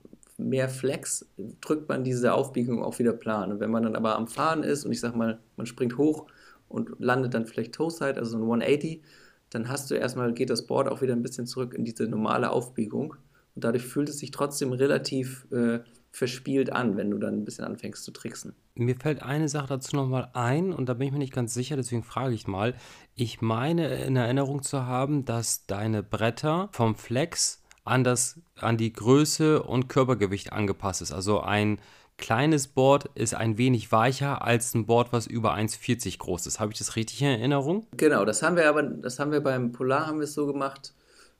[0.48, 1.26] mehr Flex
[1.60, 3.52] drückt man diese Aufbiegung auch wieder plan.
[3.52, 6.26] Und wenn man dann aber am Fahren ist und ich sag mal, man springt hoch
[6.68, 9.02] und landet dann vielleicht Toe-Side, also ein 180,
[9.50, 12.50] dann hast du erstmal, geht das Board auch wieder ein bisschen zurück in diese normale
[12.50, 13.14] Aufbiegung.
[13.54, 17.64] Und dadurch fühlt es sich trotzdem relativ äh, verspielt an, wenn du dann ein bisschen
[17.64, 18.54] anfängst zu tricksen.
[18.74, 21.76] Mir fällt eine Sache dazu nochmal ein und da bin ich mir nicht ganz sicher,
[21.76, 22.74] deswegen frage ich mal.
[23.14, 28.92] Ich meine in Erinnerung zu haben, dass deine Bretter vom Flex an, das, an die
[28.92, 31.12] Größe und Körpergewicht angepasst ist.
[31.12, 31.78] Also ein
[32.18, 36.60] kleines Board ist ein wenig weicher als ein Board, was über 1,40 groß ist.
[36.60, 37.86] Habe ich das richtig in Erinnerung?
[37.96, 40.94] Genau, das haben wir aber, das haben wir beim Polar haben wir es so gemacht,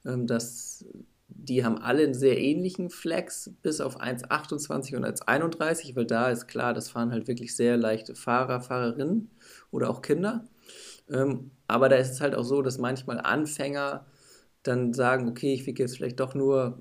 [0.05, 0.85] ähm, dass
[1.29, 6.47] die haben alle einen sehr ähnlichen Flex, bis auf 1,28 und 1,31, weil da ist
[6.47, 9.31] klar, das fahren halt wirklich sehr leichte Fahrer, Fahrerinnen
[9.71, 10.45] oder auch Kinder.
[11.11, 14.07] Ähm, aber da ist es halt auch so, dass manchmal Anfänger
[14.63, 16.79] dann sagen, okay, ich wiege jetzt vielleicht doch nur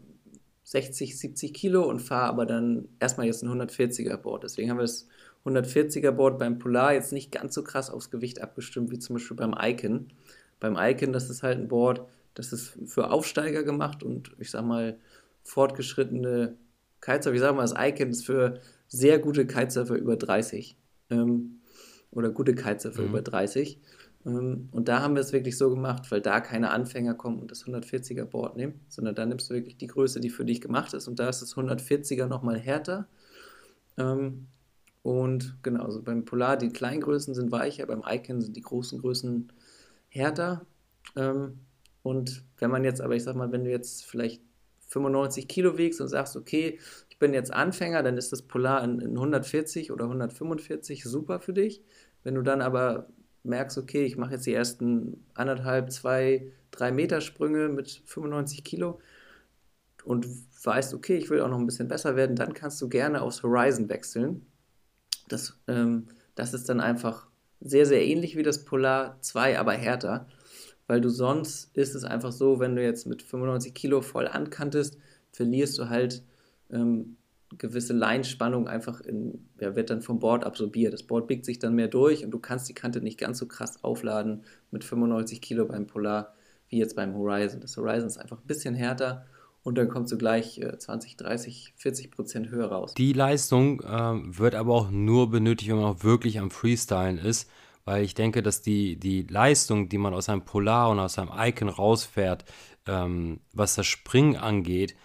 [0.63, 4.43] 60, 70 Kilo und fahre aber dann erstmal jetzt ein 140er Board.
[4.43, 5.07] Deswegen haben wir das
[5.45, 9.37] 140er Board beim Polar jetzt nicht ganz so krass aufs Gewicht abgestimmt wie zum Beispiel
[9.37, 10.07] beim Icon.
[10.59, 14.63] Beim Icon, das ist halt ein Board, das ist für Aufsteiger gemacht und ich sag
[14.63, 14.97] mal
[15.43, 16.55] fortgeschrittene
[17.01, 17.33] Kitesurfer.
[17.35, 20.77] Ich sag mal, das Icon ist für sehr gute Kitesurfer über 30
[21.09, 21.61] ähm,
[22.11, 23.09] oder gute Kitesurfer mhm.
[23.09, 23.79] über 30.
[24.25, 27.51] Ähm, und da haben wir es wirklich so gemacht, weil da keine Anfänger kommen und
[27.51, 30.93] das 140er Board nehmen, sondern da nimmst du wirklich die Größe, die für dich gemacht
[30.93, 33.07] ist und da ist das 140er nochmal härter.
[33.97, 34.47] Ähm,
[35.03, 38.99] und genau, also beim Polar, die kleinen Größen sind weicher, beim Icon sind die großen
[38.99, 39.51] Größen
[40.09, 40.65] härter.
[41.15, 41.59] Ähm,
[42.03, 44.41] und wenn man jetzt, aber ich sag mal, wenn du jetzt vielleicht
[44.89, 46.79] 95 Kilo wiegst und sagst, okay,
[47.09, 51.81] ich bin jetzt Anfänger, dann ist das Polar in 140 oder 145 super für dich.
[52.23, 53.07] Wenn du dann aber
[53.43, 58.99] merkst, okay, ich mache jetzt die ersten anderthalb, zwei, drei Meter Sprünge mit 95 Kilo
[60.03, 60.27] und
[60.63, 63.43] weißt, okay, ich will auch noch ein bisschen besser werden, dann kannst du gerne aufs
[63.43, 64.45] Horizon wechseln.
[65.27, 67.27] Das, ähm, das ist dann einfach
[67.59, 70.27] sehr, sehr ähnlich wie das Polar 2, aber härter,
[70.87, 74.97] weil du sonst ist es einfach so, wenn du jetzt mit 95 Kilo voll ankantest,
[75.31, 76.23] verlierst du halt
[76.71, 77.17] ähm,
[77.57, 80.93] gewisse Leinspannung einfach in, ja, wird dann vom Board absorbiert.
[80.93, 83.47] Das Board biegt sich dann mehr durch und du kannst die Kante nicht ganz so
[83.47, 86.33] krass aufladen mit 95 Kilo beim Polar
[86.69, 87.59] wie jetzt beim Horizon.
[87.59, 89.25] Das Horizon ist einfach ein bisschen härter
[89.63, 92.93] und dann kommst du gleich äh, 20, 30, 40 Prozent höher raus.
[92.95, 97.49] Die Leistung äh, wird aber auch nur benötigt, wenn man auch wirklich am Freestylen ist,
[97.85, 101.31] weil ich denke, dass die, die Leistung, die man aus einem Polar und aus einem
[101.35, 102.45] Icon rausfährt,
[102.87, 104.95] ähm, was das Springen angeht,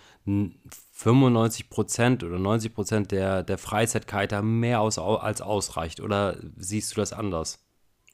[0.96, 6.00] 95% oder 90% der, der Freizeitkiter mehr aus, als ausreicht.
[6.00, 7.58] Oder siehst du das anders?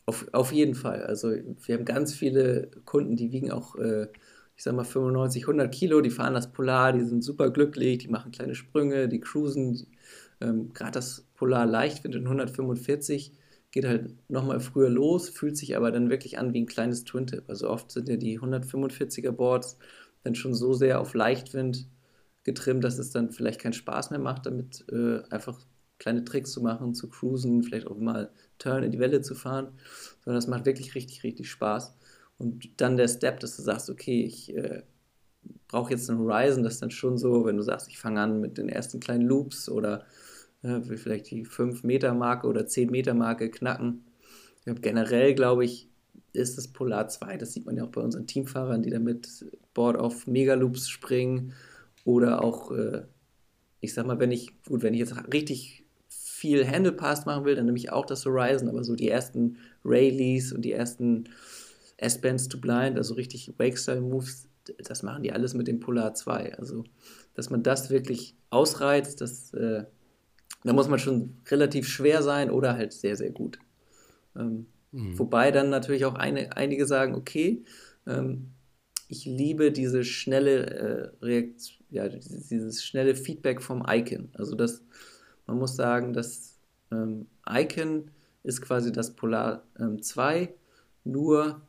[0.07, 1.05] Auf, auf jeden Fall.
[1.05, 4.09] Also wir haben ganz viele Kunden, die wiegen auch, äh,
[4.57, 8.09] ich sag mal, 95, 100 Kilo, die fahren das Polar, die sind super glücklich, die
[8.09, 9.87] machen kleine Sprünge, die cruisen.
[10.41, 13.33] Ähm, Gerade das Polar Leichtwind in 145
[13.71, 17.45] geht halt nochmal früher los, fühlt sich aber dann wirklich an wie ein kleines Twin-Tip.
[17.47, 19.79] Also oft sind ja die 145er Boards
[20.25, 21.87] dann schon so sehr auf Leichtwind
[22.45, 25.59] getrimmt, dass es dann vielleicht keinen Spaß mehr macht, damit äh, einfach
[25.99, 29.69] kleine Tricks zu machen, zu cruisen, vielleicht auch mal Turn in die Welle zu fahren,
[30.25, 31.95] sondern das macht wirklich richtig, richtig Spaß.
[32.39, 34.83] Und dann der Step, dass du sagst, okay, ich äh,
[35.69, 38.41] brauche jetzt einen Horizon, das ist dann schon so, wenn du sagst, ich fange an
[38.41, 40.05] mit den ersten kleinen Loops oder
[40.63, 44.05] äh, will vielleicht die 5-Meter-Marke oder 10-Meter-Marke knacken.
[44.67, 45.89] Ja, generell glaube ich,
[46.33, 49.97] ist das Polar 2, das sieht man ja auch bei unseren Teamfahrern, die damit Board
[49.97, 51.53] auf Megaloops springen
[52.05, 53.03] oder auch, äh,
[53.81, 57.67] ich sag mal, wenn ich, gut, wenn ich jetzt richtig viel Handlepass machen will, dann
[57.67, 61.29] nehme ich auch das Horizon, aber so die ersten Rayleys und die ersten
[61.99, 66.55] S-Bands to Blind, also richtig Wake-Style-Moves, das machen die alles mit dem Polar 2.
[66.59, 66.85] Also,
[67.35, 69.85] dass man das wirklich ausreizt, das, äh,
[70.65, 73.59] da muss man schon relativ schwer sein oder halt sehr, sehr gut.
[74.37, 75.19] Ähm, mhm.
[75.19, 77.65] Wobei dann natürlich auch eine, einige sagen, okay,
[78.07, 78.51] ähm,
[79.09, 84.31] ich liebe diese schnelle äh, Reaktion, ja, dieses schnelle Feedback vom Icon.
[84.35, 84.83] Also das,
[85.47, 86.59] man muss sagen, das
[86.91, 88.11] ähm, Icon
[88.43, 90.53] ist quasi das Polar ähm, 2,
[91.05, 91.61] nur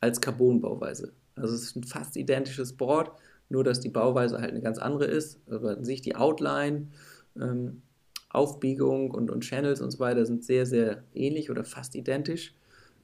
[0.00, 1.12] als Carbon-Bauweise.
[1.36, 3.12] Also es ist ein fast identisches Board,
[3.48, 5.40] nur dass die Bauweise halt eine ganz andere ist.
[5.48, 6.88] Aber an sich die Outline,
[7.36, 7.82] ähm,
[8.30, 12.54] Aufbiegung und, und Channels und so weiter sind sehr, sehr ähnlich oder fast identisch.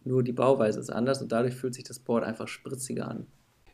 [0.05, 3.27] Nur die Bauweise ist anders und dadurch fühlt sich das Board einfach spritziger an.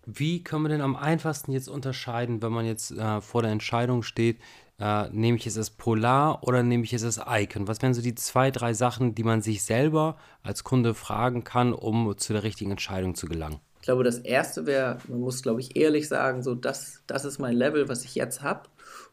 [0.06, 4.02] Wie können wir denn am einfachsten jetzt unterscheiden, wenn man jetzt äh, vor der Entscheidung
[4.02, 4.38] steht,
[4.78, 7.68] äh, nehme ich es als Polar oder nehme ich es als Icon?
[7.68, 11.72] Was wären so die zwei, drei Sachen, die man sich selber als Kunde fragen kann,
[11.72, 13.60] um zu der richtigen Entscheidung zu gelangen?
[13.76, 17.40] Ich glaube, das erste wäre, man muss, glaube ich, ehrlich sagen, so, das, das ist
[17.40, 18.68] mein Level, was ich jetzt habe.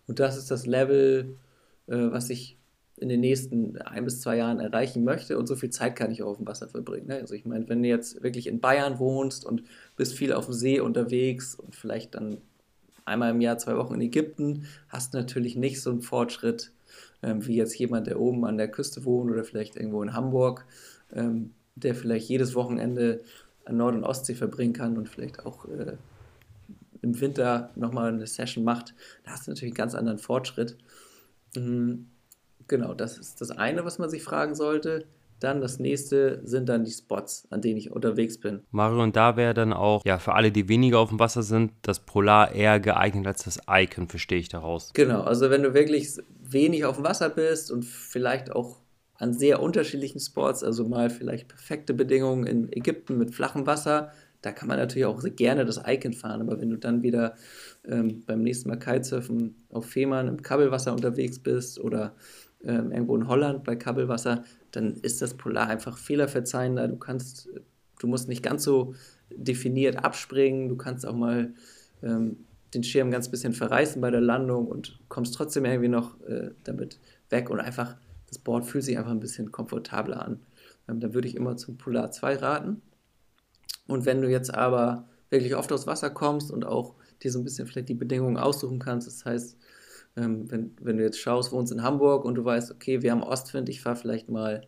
[0.08, 1.38] Und das ist das Level,
[1.88, 2.59] äh, was ich
[3.00, 5.38] in den nächsten ein bis zwei Jahren erreichen möchte.
[5.38, 7.08] Und so viel Zeit kann ich auch auf dem Wasser verbringen.
[7.08, 7.16] Ne?
[7.16, 9.64] Also ich meine, wenn du jetzt wirklich in Bayern wohnst und
[9.96, 12.38] bist viel auf dem See unterwegs und vielleicht dann
[13.06, 16.72] einmal im Jahr zwei Wochen in Ägypten, hast du natürlich nicht so einen Fortschritt
[17.24, 20.66] ähm, wie jetzt jemand, der oben an der Küste wohnt oder vielleicht irgendwo in Hamburg,
[21.14, 23.22] ähm, der vielleicht jedes Wochenende
[23.66, 25.94] an Nord- und Ostsee verbringen kann und vielleicht auch äh,
[27.02, 28.94] im Winter nochmal eine Session macht.
[29.24, 30.78] Da hast du natürlich einen ganz anderen Fortschritt.
[31.56, 32.08] Mhm
[32.70, 35.06] Genau, das ist das eine, was man sich fragen sollte.
[35.40, 38.62] Dann das nächste sind dann die Spots, an denen ich unterwegs bin.
[38.72, 41.72] Mario, und da wäre dann auch, ja, für alle, die weniger auf dem Wasser sind,
[41.82, 44.92] das Polar eher geeignet als das Icon, verstehe ich daraus.
[44.94, 48.82] Genau, also wenn du wirklich wenig auf dem Wasser bist und vielleicht auch
[49.16, 54.52] an sehr unterschiedlichen Spots, also mal vielleicht perfekte Bedingungen in Ägypten mit flachem Wasser, da
[54.52, 57.36] kann man natürlich auch gerne das Icon fahren, aber wenn du dann wieder
[57.86, 62.16] ähm, beim nächsten Mal Kitesurfen auf Fehmarn im Kabelwasser unterwegs bist oder
[62.64, 66.88] ähm, irgendwo in Holland bei Kabelwasser, dann ist das Polar einfach fehlerverzeihender.
[66.88, 67.50] Du kannst,
[68.00, 68.94] du musst nicht ganz so
[69.30, 71.54] definiert abspringen, du kannst auch mal
[72.04, 72.38] ähm,
[72.74, 77.00] den Schirm ganz bisschen verreißen bei der Landung und kommst trotzdem irgendwie noch äh, damit
[77.30, 77.96] weg und einfach,
[78.28, 80.40] das Board fühlt sich einfach ein bisschen komfortabler an.
[80.88, 82.82] ähm, dann würde ich immer zum Polar 2 raten.
[83.88, 87.44] Und wenn du jetzt aber wirklich oft aufs Wasser kommst und auch dir so ein
[87.44, 89.58] bisschen vielleicht die Bedingungen aussuchen kannst, das heißt,
[90.16, 93.24] ähm, wenn, wenn du jetzt schaust, wohnst in Hamburg und du weißt, okay, wir haben
[93.24, 94.68] Ostwind, ich fahre vielleicht mal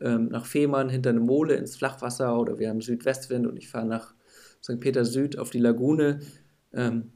[0.00, 3.86] ähm, nach Fehmarn hinter eine Mole ins Flachwasser oder wir haben Südwestwind und ich fahre
[3.86, 4.14] nach
[4.62, 4.80] St.
[4.80, 6.20] Peter Süd auf die Lagune
[6.72, 7.12] ähm,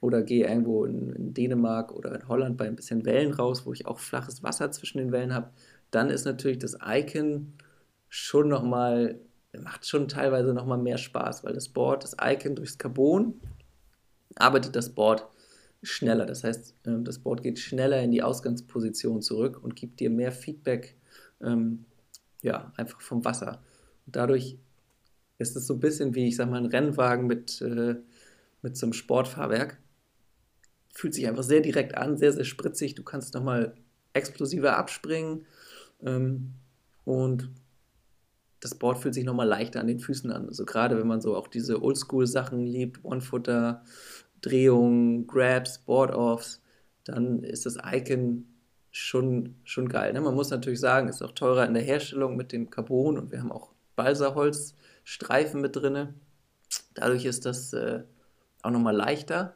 [0.00, 3.72] oder gehe irgendwo in, in, Dänemark oder in Holland bei ein bisschen Wellen raus, wo
[3.72, 5.50] ich auch flaches Wasser zwischen den Wellen habe,
[5.90, 7.54] dann ist natürlich das Icon
[8.08, 9.20] schon nochmal,
[9.58, 13.40] macht schon teilweise nochmal mehr Spaß, weil das Board, das Icon durchs Carbon
[14.36, 15.26] arbeitet das Board
[15.82, 16.26] schneller.
[16.26, 20.32] Das heißt, ähm, das Board geht schneller in die Ausgangsposition zurück und gibt dir mehr
[20.32, 20.96] Feedback,
[21.42, 21.84] ähm,
[22.42, 23.62] ja, einfach vom Wasser.
[24.06, 24.58] Und dadurch
[25.38, 27.96] ist es so ein bisschen wie, ich sag mal, ein Rennwagen mit, äh,
[28.62, 29.78] mit so einem Sportfahrwerk.
[30.94, 32.94] Fühlt sich einfach sehr direkt an, sehr, sehr spritzig.
[32.94, 33.74] Du kannst nochmal
[34.14, 35.44] explosiver abspringen
[36.02, 36.54] ähm,
[37.04, 37.50] und
[38.60, 40.48] das Board fühlt sich nochmal leichter an den Füßen an.
[40.48, 43.84] Also gerade wenn man so auch diese Oldschool-Sachen liebt, One-Footer,
[44.40, 46.60] Drehungen, Grabs, Board-Offs,
[47.04, 48.46] dann ist das Icon
[48.90, 50.12] schon, schon geil.
[50.12, 50.20] Ne?
[50.20, 53.40] Man muss natürlich sagen, ist auch teurer in der Herstellung mit dem Carbon und wir
[53.40, 56.14] haben auch Balsaholzstreifen mit drin.
[56.94, 58.02] Dadurch ist das äh,
[58.62, 59.54] auch nochmal leichter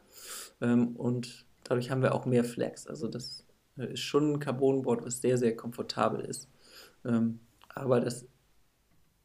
[0.61, 2.87] ähm, und dadurch haben wir auch mehr Flex.
[2.87, 3.45] Also das
[3.77, 6.47] äh, ist schon ein Carbonboard, was sehr, sehr komfortabel ist.
[7.03, 7.39] Ähm,
[7.69, 8.25] aber das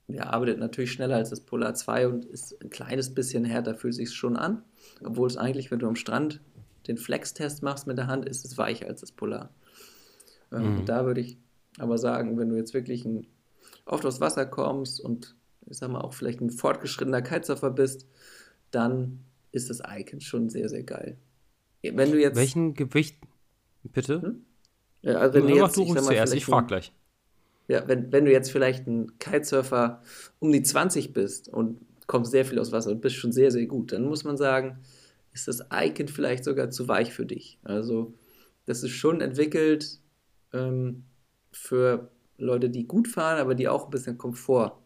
[0.08, 3.94] ja, arbeitet natürlich schneller als das Polar 2 und ist ein kleines bisschen härter, fühlt
[3.94, 4.62] sich schon an.
[5.02, 6.40] Obwohl es eigentlich, wenn du am Strand
[6.86, 9.50] den Flex-Test machst mit der Hand, ist es weicher als das Polar.
[10.52, 10.84] Ähm, mhm.
[10.86, 11.38] Da würde ich
[11.78, 13.26] aber sagen, wenn du jetzt wirklich ein,
[13.84, 15.34] oft aufs Wasser kommst und
[15.68, 18.06] ich sag mal auch vielleicht ein fortgeschrittener Kitesurfer bist,
[18.70, 21.16] dann ist das Icon schon sehr, sehr geil.
[21.82, 22.36] Wenn du jetzt.
[22.36, 23.18] Welchen Gewicht.
[23.82, 24.22] Bitte?
[24.22, 24.44] Hm?
[25.14, 26.92] Also wenn du jetzt, du ich zuerst, ich frag gleich.
[27.68, 30.02] Ja, wenn, wenn du jetzt vielleicht ein Kitesurfer
[30.38, 33.66] um die 20 bist und kommst sehr viel aus Wasser und bist schon sehr, sehr
[33.66, 34.78] gut, dann muss man sagen,
[35.32, 37.58] ist das Icon vielleicht sogar zu weich für dich.
[37.64, 38.14] Also,
[38.66, 40.00] das ist schon entwickelt
[40.52, 41.04] ähm,
[41.52, 44.78] für Leute, die gut fahren, aber die auch ein bisschen Komfort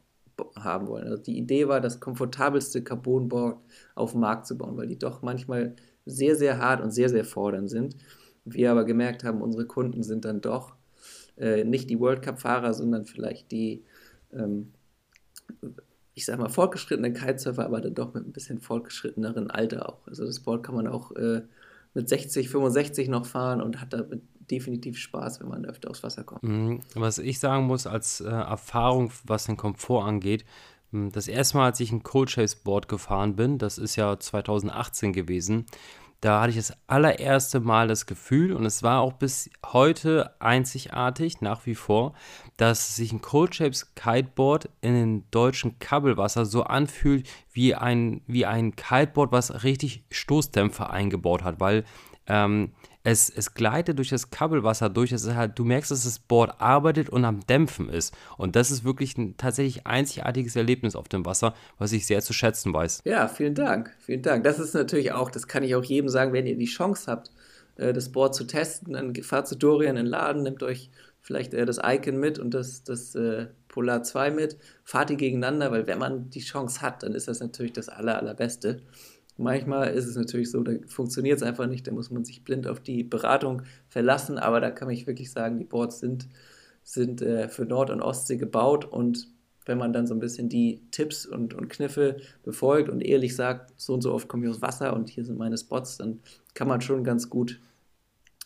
[0.57, 1.07] haben wollen.
[1.07, 3.59] Also die Idee war, das komfortabelste Carbonboard
[3.95, 7.25] auf dem Markt zu bauen, weil die doch manchmal sehr, sehr hart und sehr, sehr
[7.25, 7.97] fordernd sind.
[8.45, 10.75] Wir aber gemerkt haben, unsere Kunden sind dann doch
[11.41, 13.85] äh, nicht die World Cup-Fahrer, sondern vielleicht die
[14.33, 14.73] ähm,
[16.15, 20.07] ich sag mal, fortgeschrittenen Kitesurfer, aber dann doch mit ein bisschen fortgeschritteneren Alter auch.
[20.07, 21.43] Also das Board kann man auch äh,
[21.95, 26.25] mit 60, 65 noch fahren und hat damit definitiv Spaß, wenn man öfter aufs Wasser
[26.25, 26.43] kommt.
[26.43, 26.81] Mhm.
[26.95, 30.45] Was ich sagen muss als äh, Erfahrung, was den Komfort angeht,
[30.91, 34.19] hm, das erste Mal, als ich ein Cold Chase Board gefahren bin, das ist ja
[34.19, 35.67] 2018 gewesen,
[36.21, 41.41] da hatte ich das allererste Mal das Gefühl, und es war auch bis heute einzigartig,
[41.41, 42.15] nach wie vor,
[42.57, 48.45] dass sich ein Cold Shapes Kiteboard in den deutschen Kabelwasser so anfühlt wie ein, wie
[48.45, 51.85] ein Kiteboard, was richtig Stoßdämpfer eingebaut hat, weil
[52.27, 55.13] ähm, es, es gleitet durch das Kabelwasser durch.
[55.13, 58.15] Es ist halt, du merkst, dass das Board arbeitet und am Dämpfen ist.
[58.37, 62.33] Und das ist wirklich ein tatsächlich einzigartiges Erlebnis auf dem Wasser, was ich sehr zu
[62.33, 63.03] schätzen weiß.
[63.05, 63.95] Ja, vielen Dank.
[64.01, 64.45] Vielen Dank.
[64.45, 67.31] Das ist natürlich auch, das kann ich auch jedem sagen, wenn ihr die Chance habt,
[67.77, 71.55] äh, das Board zu testen, dann fahrt zu Dorian in den Laden, nehmt euch vielleicht
[71.55, 75.87] äh, das Icon mit und das, das äh, Polar 2 mit, fahrt die gegeneinander, weil
[75.87, 78.83] wenn man die Chance hat, dann ist das natürlich das aller, allerbeste.
[79.41, 82.67] Manchmal ist es natürlich so, da funktioniert es einfach nicht, da muss man sich blind
[82.67, 86.29] auf die Beratung verlassen, aber da kann ich wirklich sagen, die Boards sind,
[86.83, 89.29] sind äh, für Nord- und Ostsee gebaut und
[89.65, 93.73] wenn man dann so ein bisschen die Tipps und, und Kniffe befolgt und ehrlich sagt,
[93.81, 96.21] so und so oft komme ich aus Wasser und hier sind meine Spots, dann
[96.53, 97.61] kann man schon ganz gut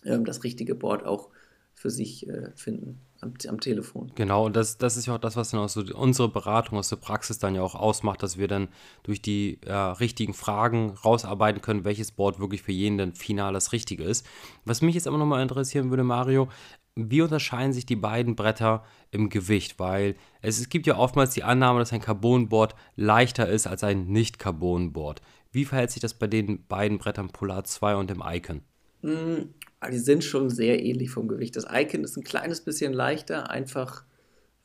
[0.05, 1.31] ähm, das richtige Board auch
[1.75, 4.13] für sich äh, finden am, am, Telefon.
[4.15, 6.89] Genau, und das, das ist ja auch das, was dann auch so unsere Beratung aus
[6.89, 8.69] der Praxis dann ja auch ausmacht, dass wir dann
[9.03, 13.73] durch die äh, richtigen Fragen rausarbeiten können, welches Board wirklich für jeden dann final das
[13.73, 14.27] Richtige ist.
[14.65, 16.49] Was mich jetzt aber nochmal interessieren würde, Mario,
[16.97, 19.79] wie unterscheiden sich die beiden Bretter im Gewicht?
[19.81, 24.07] Weil es, es gibt ja oftmals die Annahme, dass ein Carbonboard leichter ist als ein
[24.07, 25.21] Nicht-Carbonboard.
[25.51, 28.63] Wie verhält sich das bei den beiden Brettern Polar 2 und dem Icon?
[29.05, 29.51] Hm,
[29.93, 31.57] die sind schon sehr ähnlich vom Gewicht.
[31.57, 34.05] Das Icon ist ein kleines bisschen leichter, einfach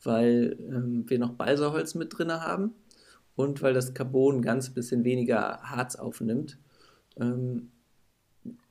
[0.01, 2.73] weil ähm, wir noch Balsaholz mit drin haben
[3.35, 6.57] und weil das Carbon ein ganz bisschen weniger Harz aufnimmt.
[7.19, 7.71] Ähm,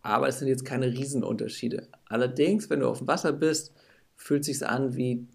[0.00, 1.86] aber es sind jetzt keine Riesenunterschiede.
[2.06, 3.74] Allerdings, wenn du auf dem Wasser bist,
[4.16, 5.26] fühlt sich an wie,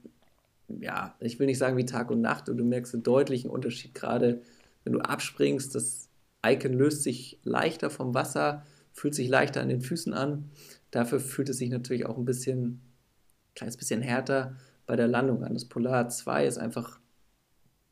[0.68, 3.94] ja, ich will nicht sagen wie Tag und Nacht, und du merkst einen deutlichen Unterschied,
[3.94, 4.42] gerade
[4.84, 6.10] wenn du abspringst, das
[6.44, 10.50] Icon löst sich leichter vom Wasser, fühlt sich leichter an den Füßen an.
[10.92, 12.82] Dafür fühlt es sich natürlich auch ein bisschen, ein
[13.56, 15.54] kleines bisschen härter bei der Landung an.
[15.54, 17.00] Das Polar 2 ist einfach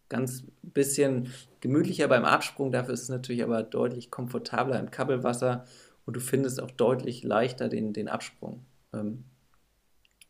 [0.08, 1.32] ganz bisschen
[1.62, 5.66] gemütlicher beim Absprung, dafür ist es natürlich aber deutlich komfortabler im Kabelwasser
[6.06, 8.66] und du findest auch deutlich leichter den, den Absprung.
[8.93, 9.24] Ähm,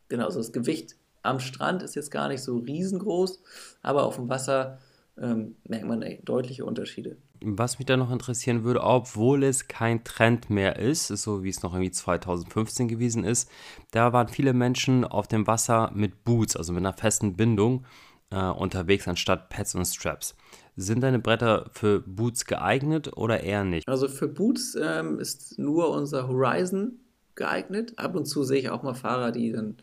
[0.08, 3.42] genau, also das Gewicht am Strand ist jetzt gar nicht so riesengroß,
[3.82, 4.78] aber auf dem Wasser
[5.18, 7.16] ähm, merkt man ey, deutliche Unterschiede.
[7.44, 11.62] Was mich da noch interessieren würde, obwohl es kein Trend mehr ist, so wie es
[11.62, 13.50] noch irgendwie 2015 gewesen ist,
[13.90, 17.84] da waren viele Menschen auf dem Wasser mit Boots, also mit einer festen Bindung
[18.30, 20.34] äh, unterwegs anstatt Pads und Straps.
[20.76, 23.86] Sind deine Bretter für Boots geeignet oder eher nicht?
[23.86, 26.98] Also für Boots ähm, ist nur unser Horizon
[27.34, 27.98] geeignet.
[27.98, 29.76] Ab und zu sehe ich auch mal Fahrer, die dann,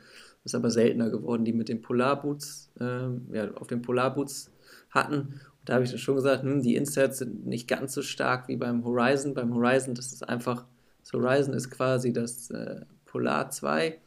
[0.44, 4.52] ist aber seltener geworden, die mit den Polarboots, ähm, ja, auf den Polarboots
[4.90, 5.40] hatten.
[5.66, 8.84] Da habe ich schon gesagt, hm, die Inserts sind nicht ganz so stark wie beim
[8.84, 9.34] Horizon.
[9.34, 10.66] Beim Horizon, das ist einfach,
[11.02, 14.00] das Horizon ist quasi das äh, Polar 2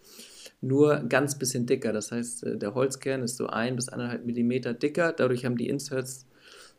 [0.62, 1.92] nur ganz bisschen dicker.
[1.92, 5.12] Das heißt, äh, der Holzkern ist so ein bis anderthalb Millimeter dicker.
[5.12, 6.26] Dadurch haben die Inserts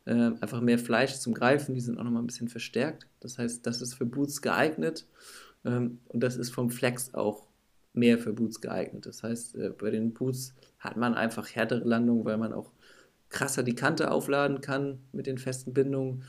[0.06, 1.76] äh, einfach mehr Fleisch zum Greifen.
[1.76, 3.08] Die sind auch nochmal ein bisschen verstärkt.
[3.20, 5.06] Das heißt, das ist für Boots geeignet.
[5.66, 7.46] Ähm, und das ist vom Flex auch
[7.94, 9.06] mehr für Boots geeignet.
[9.06, 12.72] Das heißt, äh, bei den Boots hat man einfach härtere Landungen, weil man auch
[13.34, 16.24] krasser die Kante aufladen kann mit den festen Bindungen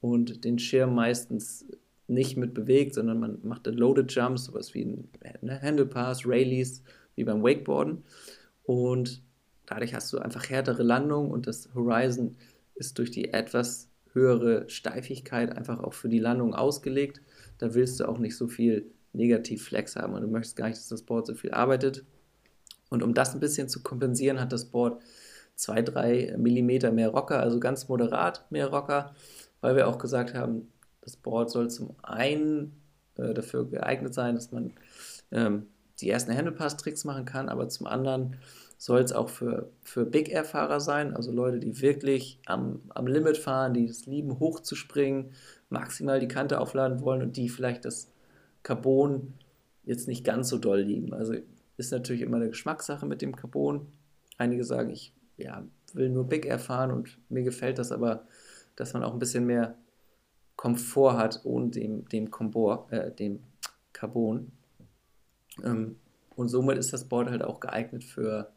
[0.00, 1.64] und den Schirm meistens
[2.06, 5.08] nicht mit bewegt, sondern man macht dann Loaded Jumps, sowas wie ein
[5.40, 6.82] ne, Handle Pass, Rayleys,
[7.14, 8.02] wie beim Wakeboarden.
[8.64, 9.22] Und
[9.66, 12.36] dadurch hast du einfach härtere Landungen und das Horizon
[12.74, 17.20] ist durch die etwas höhere Steifigkeit einfach auch für die Landung ausgelegt.
[17.58, 20.88] Da willst du auch nicht so viel Negativ-Flex haben und du möchtest gar nicht, dass
[20.88, 22.04] das Board so viel arbeitet.
[22.88, 25.02] Und um das ein bisschen zu kompensieren, hat das Board
[25.58, 29.14] 2-3 mm mehr Rocker, also ganz moderat mehr Rocker,
[29.60, 30.68] weil wir auch gesagt haben,
[31.00, 32.80] das Board soll zum einen
[33.16, 34.72] äh, dafür geeignet sein, dass man
[35.32, 35.66] ähm,
[36.00, 38.36] die ersten Handlepass-Tricks machen kann, aber zum anderen
[38.76, 43.36] soll es auch für, für Big Air-Fahrer sein, also Leute, die wirklich am, am Limit
[43.36, 45.32] fahren, die es lieben, hochzuspringen,
[45.68, 48.12] maximal die Kante aufladen wollen und die vielleicht das
[48.62, 49.34] Carbon
[49.84, 51.12] jetzt nicht ganz so doll lieben.
[51.12, 51.34] Also
[51.76, 53.86] ist natürlich immer eine Geschmackssache mit dem Carbon.
[54.36, 55.64] Einige sagen, ich ja,
[55.94, 58.26] will nur Big Air fahren und mir gefällt das aber,
[58.76, 59.76] dass man auch ein bisschen mehr
[60.56, 63.40] Komfort hat ohne dem, dem, Komfort, äh, dem
[63.92, 64.52] Carbon.
[65.64, 65.96] Ähm,
[66.36, 68.52] und somit ist das Board halt auch geeignet für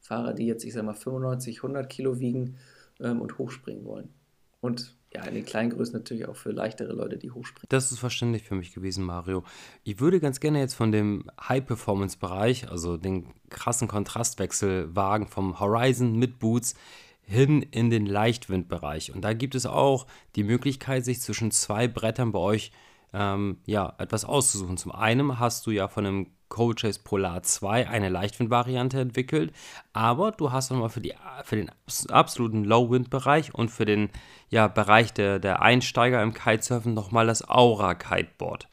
[0.00, 2.56] Fahrer, die jetzt, ich sag mal, 95, 100 Kilo wiegen
[3.00, 4.12] ähm, und hochspringen wollen.
[4.60, 7.66] Und ja, in den kleinen Größen natürlich auch für leichtere Leute, die hochspringen.
[7.68, 9.44] Das ist verständlich für mich gewesen, Mario.
[9.84, 16.18] Ich würde ganz gerne jetzt von dem High-Performance-Bereich, also den krassen Kontrastwechsel wagen vom Horizon
[16.18, 16.74] mit Boots
[17.22, 19.14] hin in den Leichtwindbereich.
[19.14, 22.72] Und da gibt es auch die Möglichkeit, sich zwischen zwei Brettern bei euch
[23.12, 24.76] ähm, ja, etwas auszusuchen.
[24.76, 29.52] Zum einen hast du ja von einem Cold Chase Polar 2 eine Leichtwind-Variante entwickelt,
[29.92, 31.02] aber du hast nochmal für,
[31.42, 31.68] für den
[32.10, 34.08] absoluten Low-Wind-Bereich und für den
[34.50, 38.68] ja, Bereich der, der Einsteiger im Kitesurfen nochmal das Aura Kiteboard.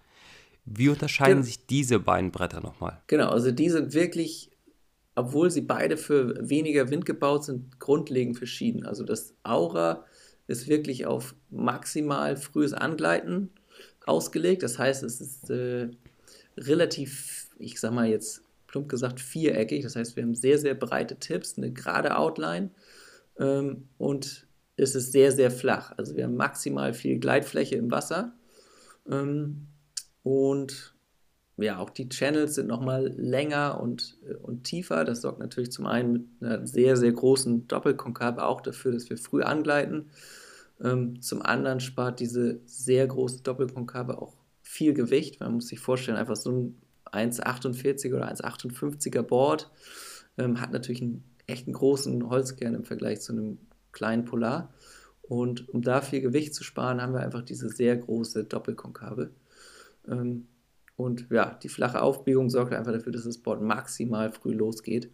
[0.66, 1.46] Wie unterscheiden genau.
[1.46, 3.02] sich diese beiden Bretter nochmal?
[3.08, 4.52] Genau, also die sind wirklich,
[5.16, 8.86] obwohl sie beide für weniger Wind gebaut sind, grundlegend verschieden.
[8.86, 10.06] Also das Aura
[10.46, 13.50] ist wirklich auf maximal frühes Angleiten
[14.06, 14.62] ausgelegt.
[14.62, 15.90] Das heißt, es ist äh,
[16.58, 19.84] relativ, ich sag mal jetzt plump gesagt, viereckig.
[19.84, 22.72] Das heißt, wir haben sehr, sehr breite Tipps, eine gerade Outline
[23.40, 24.48] ähm, und
[24.78, 25.94] es ist sehr, sehr flach.
[25.98, 28.34] Also wir haben maximal viel Gleitfläche im Wasser
[29.10, 29.68] ähm,
[30.24, 30.96] und
[31.58, 35.06] ja, auch die Channels sind nochmal länger und, äh, und tiefer.
[35.06, 39.18] Das sorgt natürlich zum einen mit einer sehr, sehr großen Doppelkonkave auch dafür, dass wir
[39.18, 40.10] früh angleiten.
[40.84, 44.34] Ähm, zum anderen spart diese sehr große Doppelkonkave auch
[44.72, 45.42] viel Gewicht.
[45.42, 49.70] Man muss sich vorstellen, einfach so ein 1,48 oder 1,58er Board
[50.38, 53.58] ähm, hat natürlich einen echten großen Holzkern im Vergleich zu einem
[53.92, 54.74] kleinen Polar.
[55.24, 59.32] Und um da viel Gewicht zu sparen, haben wir einfach diese sehr große Doppelkonkave.
[60.08, 60.48] Ähm,
[60.96, 65.12] und ja, die flache Aufbiegung sorgt einfach dafür, dass das Board maximal früh losgeht.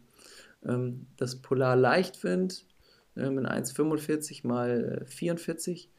[0.63, 2.67] Ähm, das Polar Leichtwind
[3.15, 5.89] ähm, in 1,45 mal 44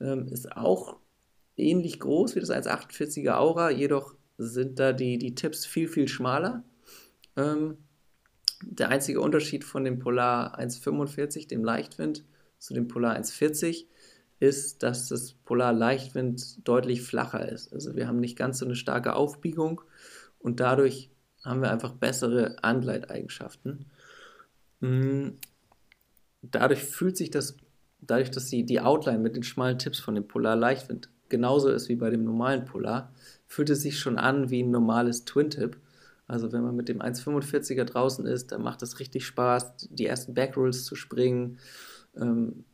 [0.00, 0.98] ähm, ist auch
[1.58, 6.64] ähnlich groß wie das 1,48er Aura, jedoch sind da die, die Tipps viel, viel schmaler.
[7.36, 7.78] Ähm,
[8.62, 12.24] der einzige Unterschied von dem Polar 1,45, dem Leichtwind,
[12.58, 13.86] zu dem Polar 1,40
[14.40, 17.72] ist, dass das Polar Leichtwind deutlich flacher ist.
[17.72, 19.80] Also wir haben nicht ganz so eine starke Aufbiegung
[20.38, 21.10] und dadurch
[21.44, 23.86] haben wir einfach bessere Angleiteigenschaften.
[24.80, 25.30] Mm,
[26.42, 27.56] dadurch fühlt sich das,
[28.00, 31.88] dadurch, dass die, die Outline mit den schmalen Tipps von dem Polar Leichtwind genauso ist
[31.88, 33.12] wie bei dem normalen Polar,
[33.46, 35.76] fühlt es sich schon an wie ein normales Twin-Tip.
[36.26, 40.34] Also wenn man mit dem 1,45er draußen ist, dann macht es richtig Spaß, die ersten
[40.34, 41.58] Backrolls zu springen.
[42.16, 42.64] Ähm,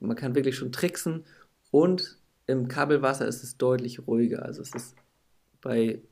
[0.00, 1.24] man kann wirklich schon tricksen
[1.70, 4.44] und im Kabelwasser ist es deutlich ruhiger.
[4.44, 4.96] Also es ist
[5.60, 6.02] bei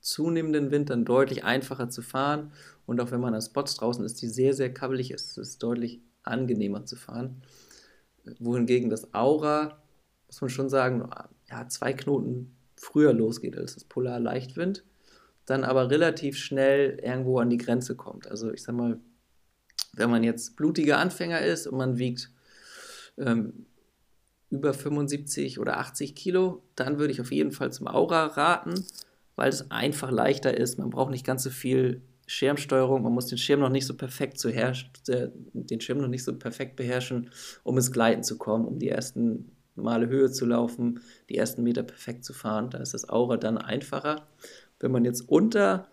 [0.00, 2.52] zunehmendem Wind dann deutlich einfacher zu fahren
[2.86, 5.58] und auch wenn man an Spots draußen ist, die sehr, sehr kabbelig ist, ist es
[5.58, 7.42] deutlich angenehmer zu fahren.
[8.38, 9.80] Wohingegen das Aura,
[10.30, 11.08] muss man schon sagen,
[11.50, 14.84] ja, zwei Knoten früher losgeht als das Polar Leichtwind,
[15.44, 18.28] dann aber relativ schnell irgendwo an die Grenze kommt.
[18.28, 19.00] Also ich sag mal,
[19.94, 22.30] wenn man jetzt blutiger Anfänger ist und man wiegt
[23.18, 23.66] ähm,
[24.50, 28.84] über 75 oder 80 Kilo, dann würde ich auf jeden Fall zum Aura raten,
[29.34, 30.78] weil es einfach leichter ist.
[30.78, 34.38] Man braucht nicht ganz so viel Schirmsteuerung, man muss den Schirm noch nicht so perfekt
[34.38, 37.30] zu den Schirm noch nicht so perfekt beherrschen,
[37.64, 39.50] um ins Gleiten zu kommen, um die ersten
[39.80, 42.70] Male Höhe zu laufen, die ersten Meter perfekt zu fahren.
[42.70, 44.26] Da ist das Aura dann einfacher.
[44.78, 45.88] Wenn man jetzt unter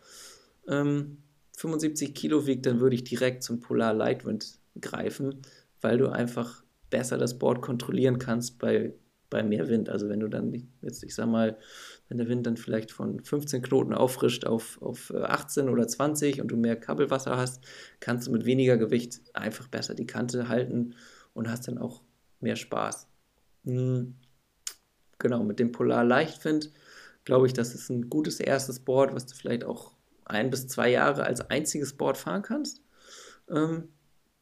[0.68, 1.18] ähm,
[1.58, 5.42] 75 Kilo wiegt, dann würde ich direkt zum Polar Lightwind greifen,
[5.82, 8.94] weil du einfach besser das Board kontrollieren kannst bei,
[9.30, 9.90] bei mehr Wind.
[9.90, 11.58] Also wenn du dann jetzt, ich sag mal,
[12.08, 16.42] wenn der Wind dann vielleicht von 15 Knoten auffrischt auf, auf 18 äh, oder 20
[16.42, 17.66] und du mehr Kabelwasser hast,
[18.00, 20.96] kannst du mit weniger Gewicht einfach besser die Kante halten
[21.34, 22.02] und hast dann auch
[22.40, 23.08] mehr Spaß.
[23.68, 24.16] Hm.
[25.20, 26.72] Genau, mit dem Polar Leichtwind
[27.26, 29.92] glaube ich, das ist ein gutes erstes Board, was du vielleicht auch
[30.24, 32.82] ein bis zwei Jahre als einziges Board fahren kannst.
[33.50, 33.90] Ähm,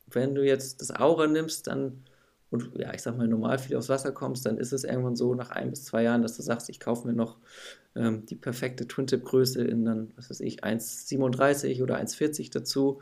[0.06, 2.04] wenn du jetzt das Aura nimmst, dann
[2.52, 5.34] und ja, ich sag mal, normal viel aufs Wasser kommst, dann ist es irgendwann so
[5.34, 7.40] nach ein bis zwei Jahren, dass du sagst, ich kaufe mir noch
[7.96, 13.02] ähm, die perfekte Twin-Tip-Größe in dann, was weiß ich, 1,37 oder 1,40 dazu.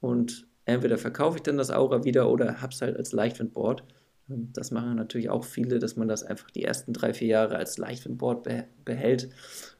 [0.00, 3.82] Und entweder verkaufe ich dann das Aura wieder oder hab's halt als Leichtwindboard.
[4.28, 7.78] Das machen natürlich auch viele, dass man das einfach die ersten drei, vier Jahre als
[7.78, 8.48] Leichtwindboard
[8.84, 9.30] behält,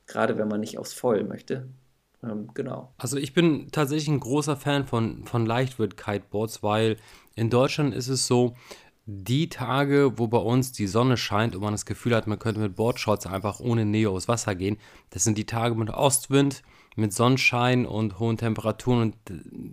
[0.07, 1.69] gerade wenn man nicht aufs Foil möchte.
[2.23, 2.93] Ähm, genau.
[2.99, 6.97] Also ich bin tatsächlich ein großer Fan von, von Leichtwind-Kiteboards, weil
[7.35, 8.55] in Deutschland ist es so,
[9.09, 12.61] die Tage, wo bei uns die Sonne scheint und man das Gefühl hat, man könnte
[12.61, 14.79] mit Boardshorts einfach ohne Neo aufs Wasser gehen,
[15.11, 16.63] das sind die Tage mit Ostwind,
[16.97, 19.17] mit Sonnenschein und hohen Temperaturen und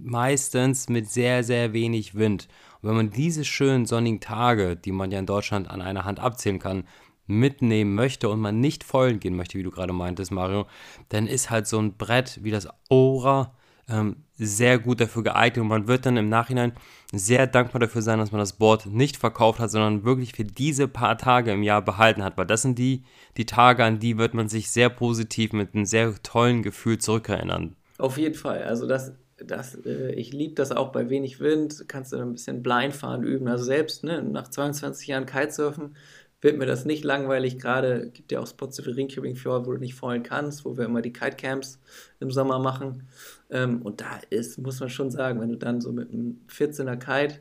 [0.04, 2.48] meistens mit sehr, sehr wenig Wind.
[2.84, 6.20] Und wenn man diese schönen sonnigen Tage, die man ja in Deutschland an einer Hand
[6.20, 6.84] abzählen kann,
[7.26, 10.68] mitnehmen möchte und man nicht vollen gehen möchte, wie du gerade meintest, Mario,
[11.08, 13.56] dann ist halt so ein Brett wie das Aura
[13.88, 16.74] ähm, sehr gut dafür geeignet und man wird dann im Nachhinein
[17.14, 20.88] sehr dankbar dafür sein, dass man das Board nicht verkauft hat, sondern wirklich für diese
[20.88, 23.04] paar Tage im Jahr behalten hat, weil das sind die,
[23.38, 27.76] die Tage, an die wird man sich sehr positiv mit einem sehr tollen Gefühl zurückerinnern.
[27.98, 29.14] Auf jeden Fall, also das,
[29.46, 33.48] das, äh, ich liebe das auch bei wenig Wind, kannst du ein bisschen Blindfahren üben,
[33.48, 35.96] also selbst ne, nach 22 Jahren Kitesurfen
[36.44, 37.58] wird mir das nicht langweilig.
[37.58, 40.86] Gerade gibt ja auch Spots wie Ringcubing Fjord, wo du nicht fallen kannst, wo wir
[40.86, 41.80] immer die Kitecamps
[42.20, 43.08] im Sommer machen.
[43.50, 46.98] Ähm, und da ist, muss man schon sagen, wenn du dann so mit einem 14er
[46.98, 47.40] Kite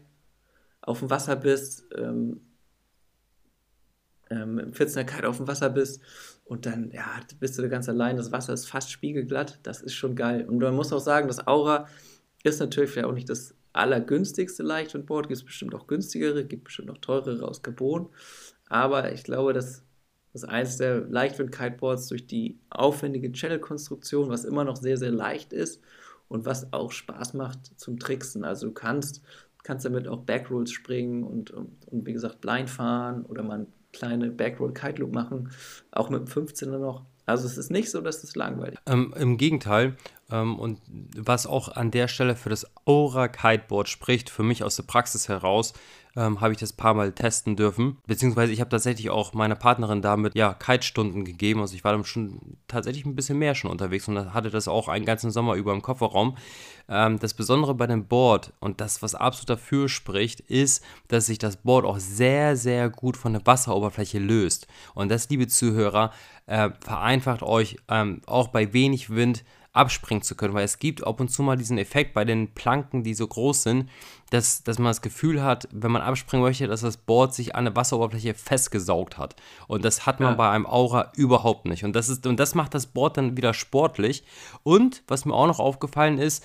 [0.81, 2.41] auf dem Wasser bist, ähm,
[4.31, 6.01] ähm, mit einem 14er Kite auf dem Wasser bist
[6.53, 10.15] und dann, ja, bist du ganz allein, das Wasser ist fast spiegelglatt, das ist schon
[10.15, 10.47] geil.
[10.47, 11.89] Und man muss auch sagen, das Aura
[12.45, 16.99] ist natürlich auch nicht das allergünstigste Leichtwindboard, gibt es bestimmt auch günstigere, gibt bestimmt auch
[16.99, 18.11] teurere aus Carbon.
[18.69, 19.83] Aber ich glaube, dass
[20.35, 25.81] das eins der Leichtwind-Kiteboards durch die aufwendige Channel-Konstruktion, was immer noch sehr, sehr leicht ist
[26.29, 28.45] und was auch Spaß macht zum Tricksen.
[28.45, 29.23] Also du kannst,
[29.63, 33.43] kannst damit auch Backrolls springen und, und, und wie gesagt blind fahren oder
[34.01, 35.51] mal eine kleine Backroll-Kite-Loop machen,
[35.91, 37.05] auch mit dem 15er noch.
[37.25, 38.93] Also es ist nicht so, dass es langweilig ist.
[38.93, 39.97] Ähm, Im Gegenteil.
[40.31, 40.81] Ähm, und
[41.17, 45.29] was auch an der Stelle für das Aura Kiteboard spricht, für mich aus der Praxis
[45.29, 45.73] heraus,
[46.17, 47.99] ähm, habe ich das paar Mal testen dürfen.
[48.07, 51.61] Beziehungsweise ich habe tatsächlich auch meiner Partnerin damit ja Kite-Stunden gegeben.
[51.61, 54.89] Also ich war dann schon tatsächlich ein bisschen mehr schon unterwegs und hatte das auch
[54.89, 56.37] einen ganzen Sommer über im Kofferraum.
[56.89, 61.39] Ähm, das Besondere bei dem Board und das, was absolut dafür spricht, ist, dass sich
[61.39, 64.67] das Board auch sehr, sehr gut von der Wasseroberfläche löst.
[64.95, 66.13] Und das, liebe Zuhörer,
[66.47, 71.21] äh, vereinfacht euch ähm, auch bei wenig Wind abspringen zu können, weil es gibt ab
[71.21, 73.89] und zu mal diesen Effekt bei den Planken, die so groß sind,
[74.31, 77.65] dass, dass man das Gefühl hat, wenn man abspringen möchte, dass das Board sich an
[77.65, 79.37] der Wasseroberfläche festgesaugt hat.
[79.69, 80.37] Und das hat man ja.
[80.37, 81.85] bei einem Aura überhaupt nicht.
[81.85, 84.25] Und das, ist, und das macht das Board dann wieder sportlich.
[84.63, 86.45] Und was mir auch noch aufgefallen ist,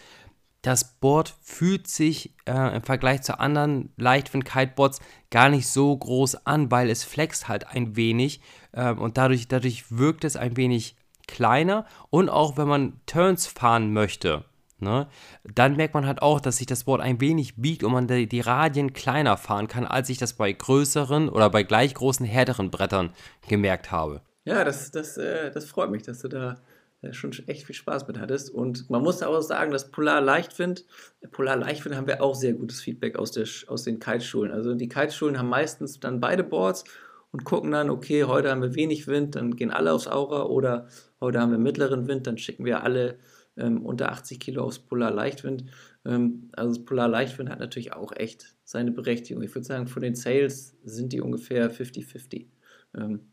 [0.61, 4.99] das Board fühlt sich äh, im Vergleich zu anderen Leichtwind-Kiteboards
[5.29, 9.85] gar nicht so groß an, weil es flext halt ein wenig äh, und dadurch, dadurch
[9.91, 10.95] wirkt es ein wenig
[11.27, 14.45] kleiner und auch wenn man Turns fahren möchte,
[14.79, 15.07] ne,
[15.43, 18.27] dann merkt man halt auch, dass sich das Board ein wenig biegt und man die,
[18.27, 22.71] die Radien kleiner fahren kann, als ich das bei größeren oder bei gleich großen, härteren
[22.71, 23.13] Brettern
[23.47, 24.21] gemerkt habe.
[24.45, 26.57] Ja, das, das, äh, das freut mich, dass du da
[27.01, 28.49] äh, schon echt viel Spaß mit hattest.
[28.49, 30.85] Und man muss auch sagen, dass Polar Leichtwind,
[31.21, 34.51] äh, Polar Leichtwind haben wir auch sehr gutes Feedback aus, der, aus den Kiteschulen.
[34.51, 36.85] Also die Kiteschulen haben meistens dann beide Boards
[37.31, 40.87] und gucken dann, okay, heute haben wir wenig Wind, dann gehen alle aufs Aura oder
[41.21, 43.19] heute haben wir mittleren Wind, dann schicken wir alle
[43.57, 45.65] ähm, unter 80 Kilo aufs Polar Leichtwind.
[46.05, 49.43] Ähm, also das Polar Leichtwind hat natürlich auch echt seine Berechtigung.
[49.43, 52.47] Ich würde sagen, von den Sales sind die ungefähr 50-50.
[52.95, 53.31] Ähm,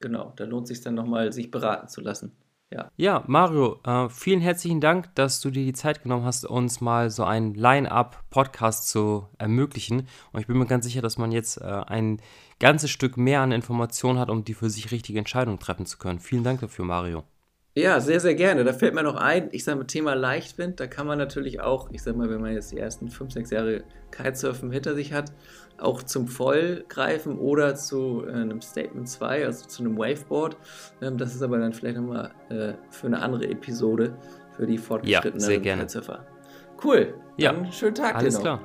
[0.00, 2.32] genau, da lohnt es sich dann nochmal, sich beraten zu lassen.
[2.72, 6.80] Ja, ja Mario, äh, vielen herzlichen Dank, dass du dir die Zeit genommen hast, uns
[6.80, 10.06] mal so einen Line-Up-Podcast zu ermöglichen.
[10.32, 12.20] Und ich bin mir ganz sicher, dass man jetzt äh, ein
[12.60, 16.20] ganzes Stück mehr an Informationen hat, um die für sich richtige Entscheidung treffen zu können.
[16.20, 17.24] Vielen Dank dafür, Mario.
[17.74, 18.64] Ja, sehr, sehr gerne.
[18.64, 21.88] Da fällt mir noch ein, ich sage mal, Thema Leichtwind, da kann man natürlich auch,
[21.92, 25.32] ich sage mal, wenn man jetzt die ersten 5, 6 Jahre Kitesurfen hinter sich hat,
[25.78, 30.56] auch zum Voll greifen oder zu äh, einem Statement 2, also zu einem Waveboard.
[31.00, 34.16] Ähm, das ist aber dann vielleicht nochmal äh, für eine andere Episode,
[34.56, 36.26] für die fortgeschrittenen ja, Kitesurfer.
[36.82, 37.14] Cool.
[37.38, 38.60] Dann ja, schönen Tag Alles klar.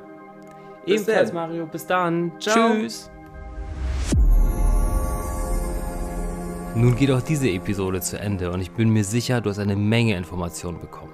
[0.86, 1.36] Bis Ebenfalls, dann.
[1.36, 1.68] Mario.
[1.68, 2.32] Bis dann.
[2.39, 2.74] Ciao.
[2.74, 3.12] Tschüss.
[6.78, 9.78] Nun geht auch diese Episode zu Ende und ich bin mir sicher, du hast eine
[9.78, 11.13] Menge Informationen bekommen.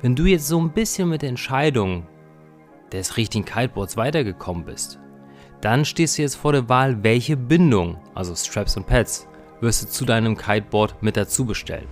[0.00, 2.06] Wenn du jetzt so ein bisschen mit der Entscheidung
[2.92, 5.00] des richtigen Kiteboards weitergekommen bist,
[5.60, 9.26] dann stehst du jetzt vor der Wahl, welche Bindung, also Straps und Pads,
[9.60, 11.88] wirst du zu deinem Kiteboard mit dazu bestellen.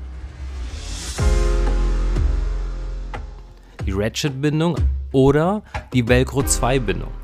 [3.85, 4.77] Die Ratchet-Bindung
[5.11, 7.24] oder die Velcro 2-Bindung.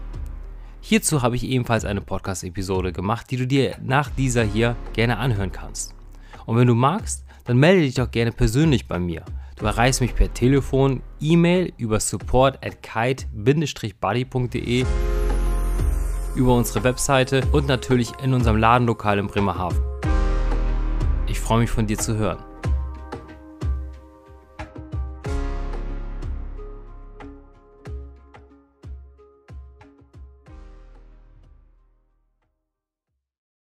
[0.81, 5.53] Hierzu habe ich ebenfalls eine Podcast-Episode gemacht, die du dir nach dieser hier gerne anhören
[5.53, 5.95] kannst.
[6.47, 9.25] Und wenn du magst, dann melde dich doch gerne persönlich bei mir.
[9.57, 14.87] Du erreichst mich per Telefon, E-Mail über support at kite-buddy.de,
[16.35, 19.79] über unsere Webseite und natürlich in unserem Ladenlokal in Bremerhaven.
[21.27, 22.39] Ich freue mich von dir zu hören.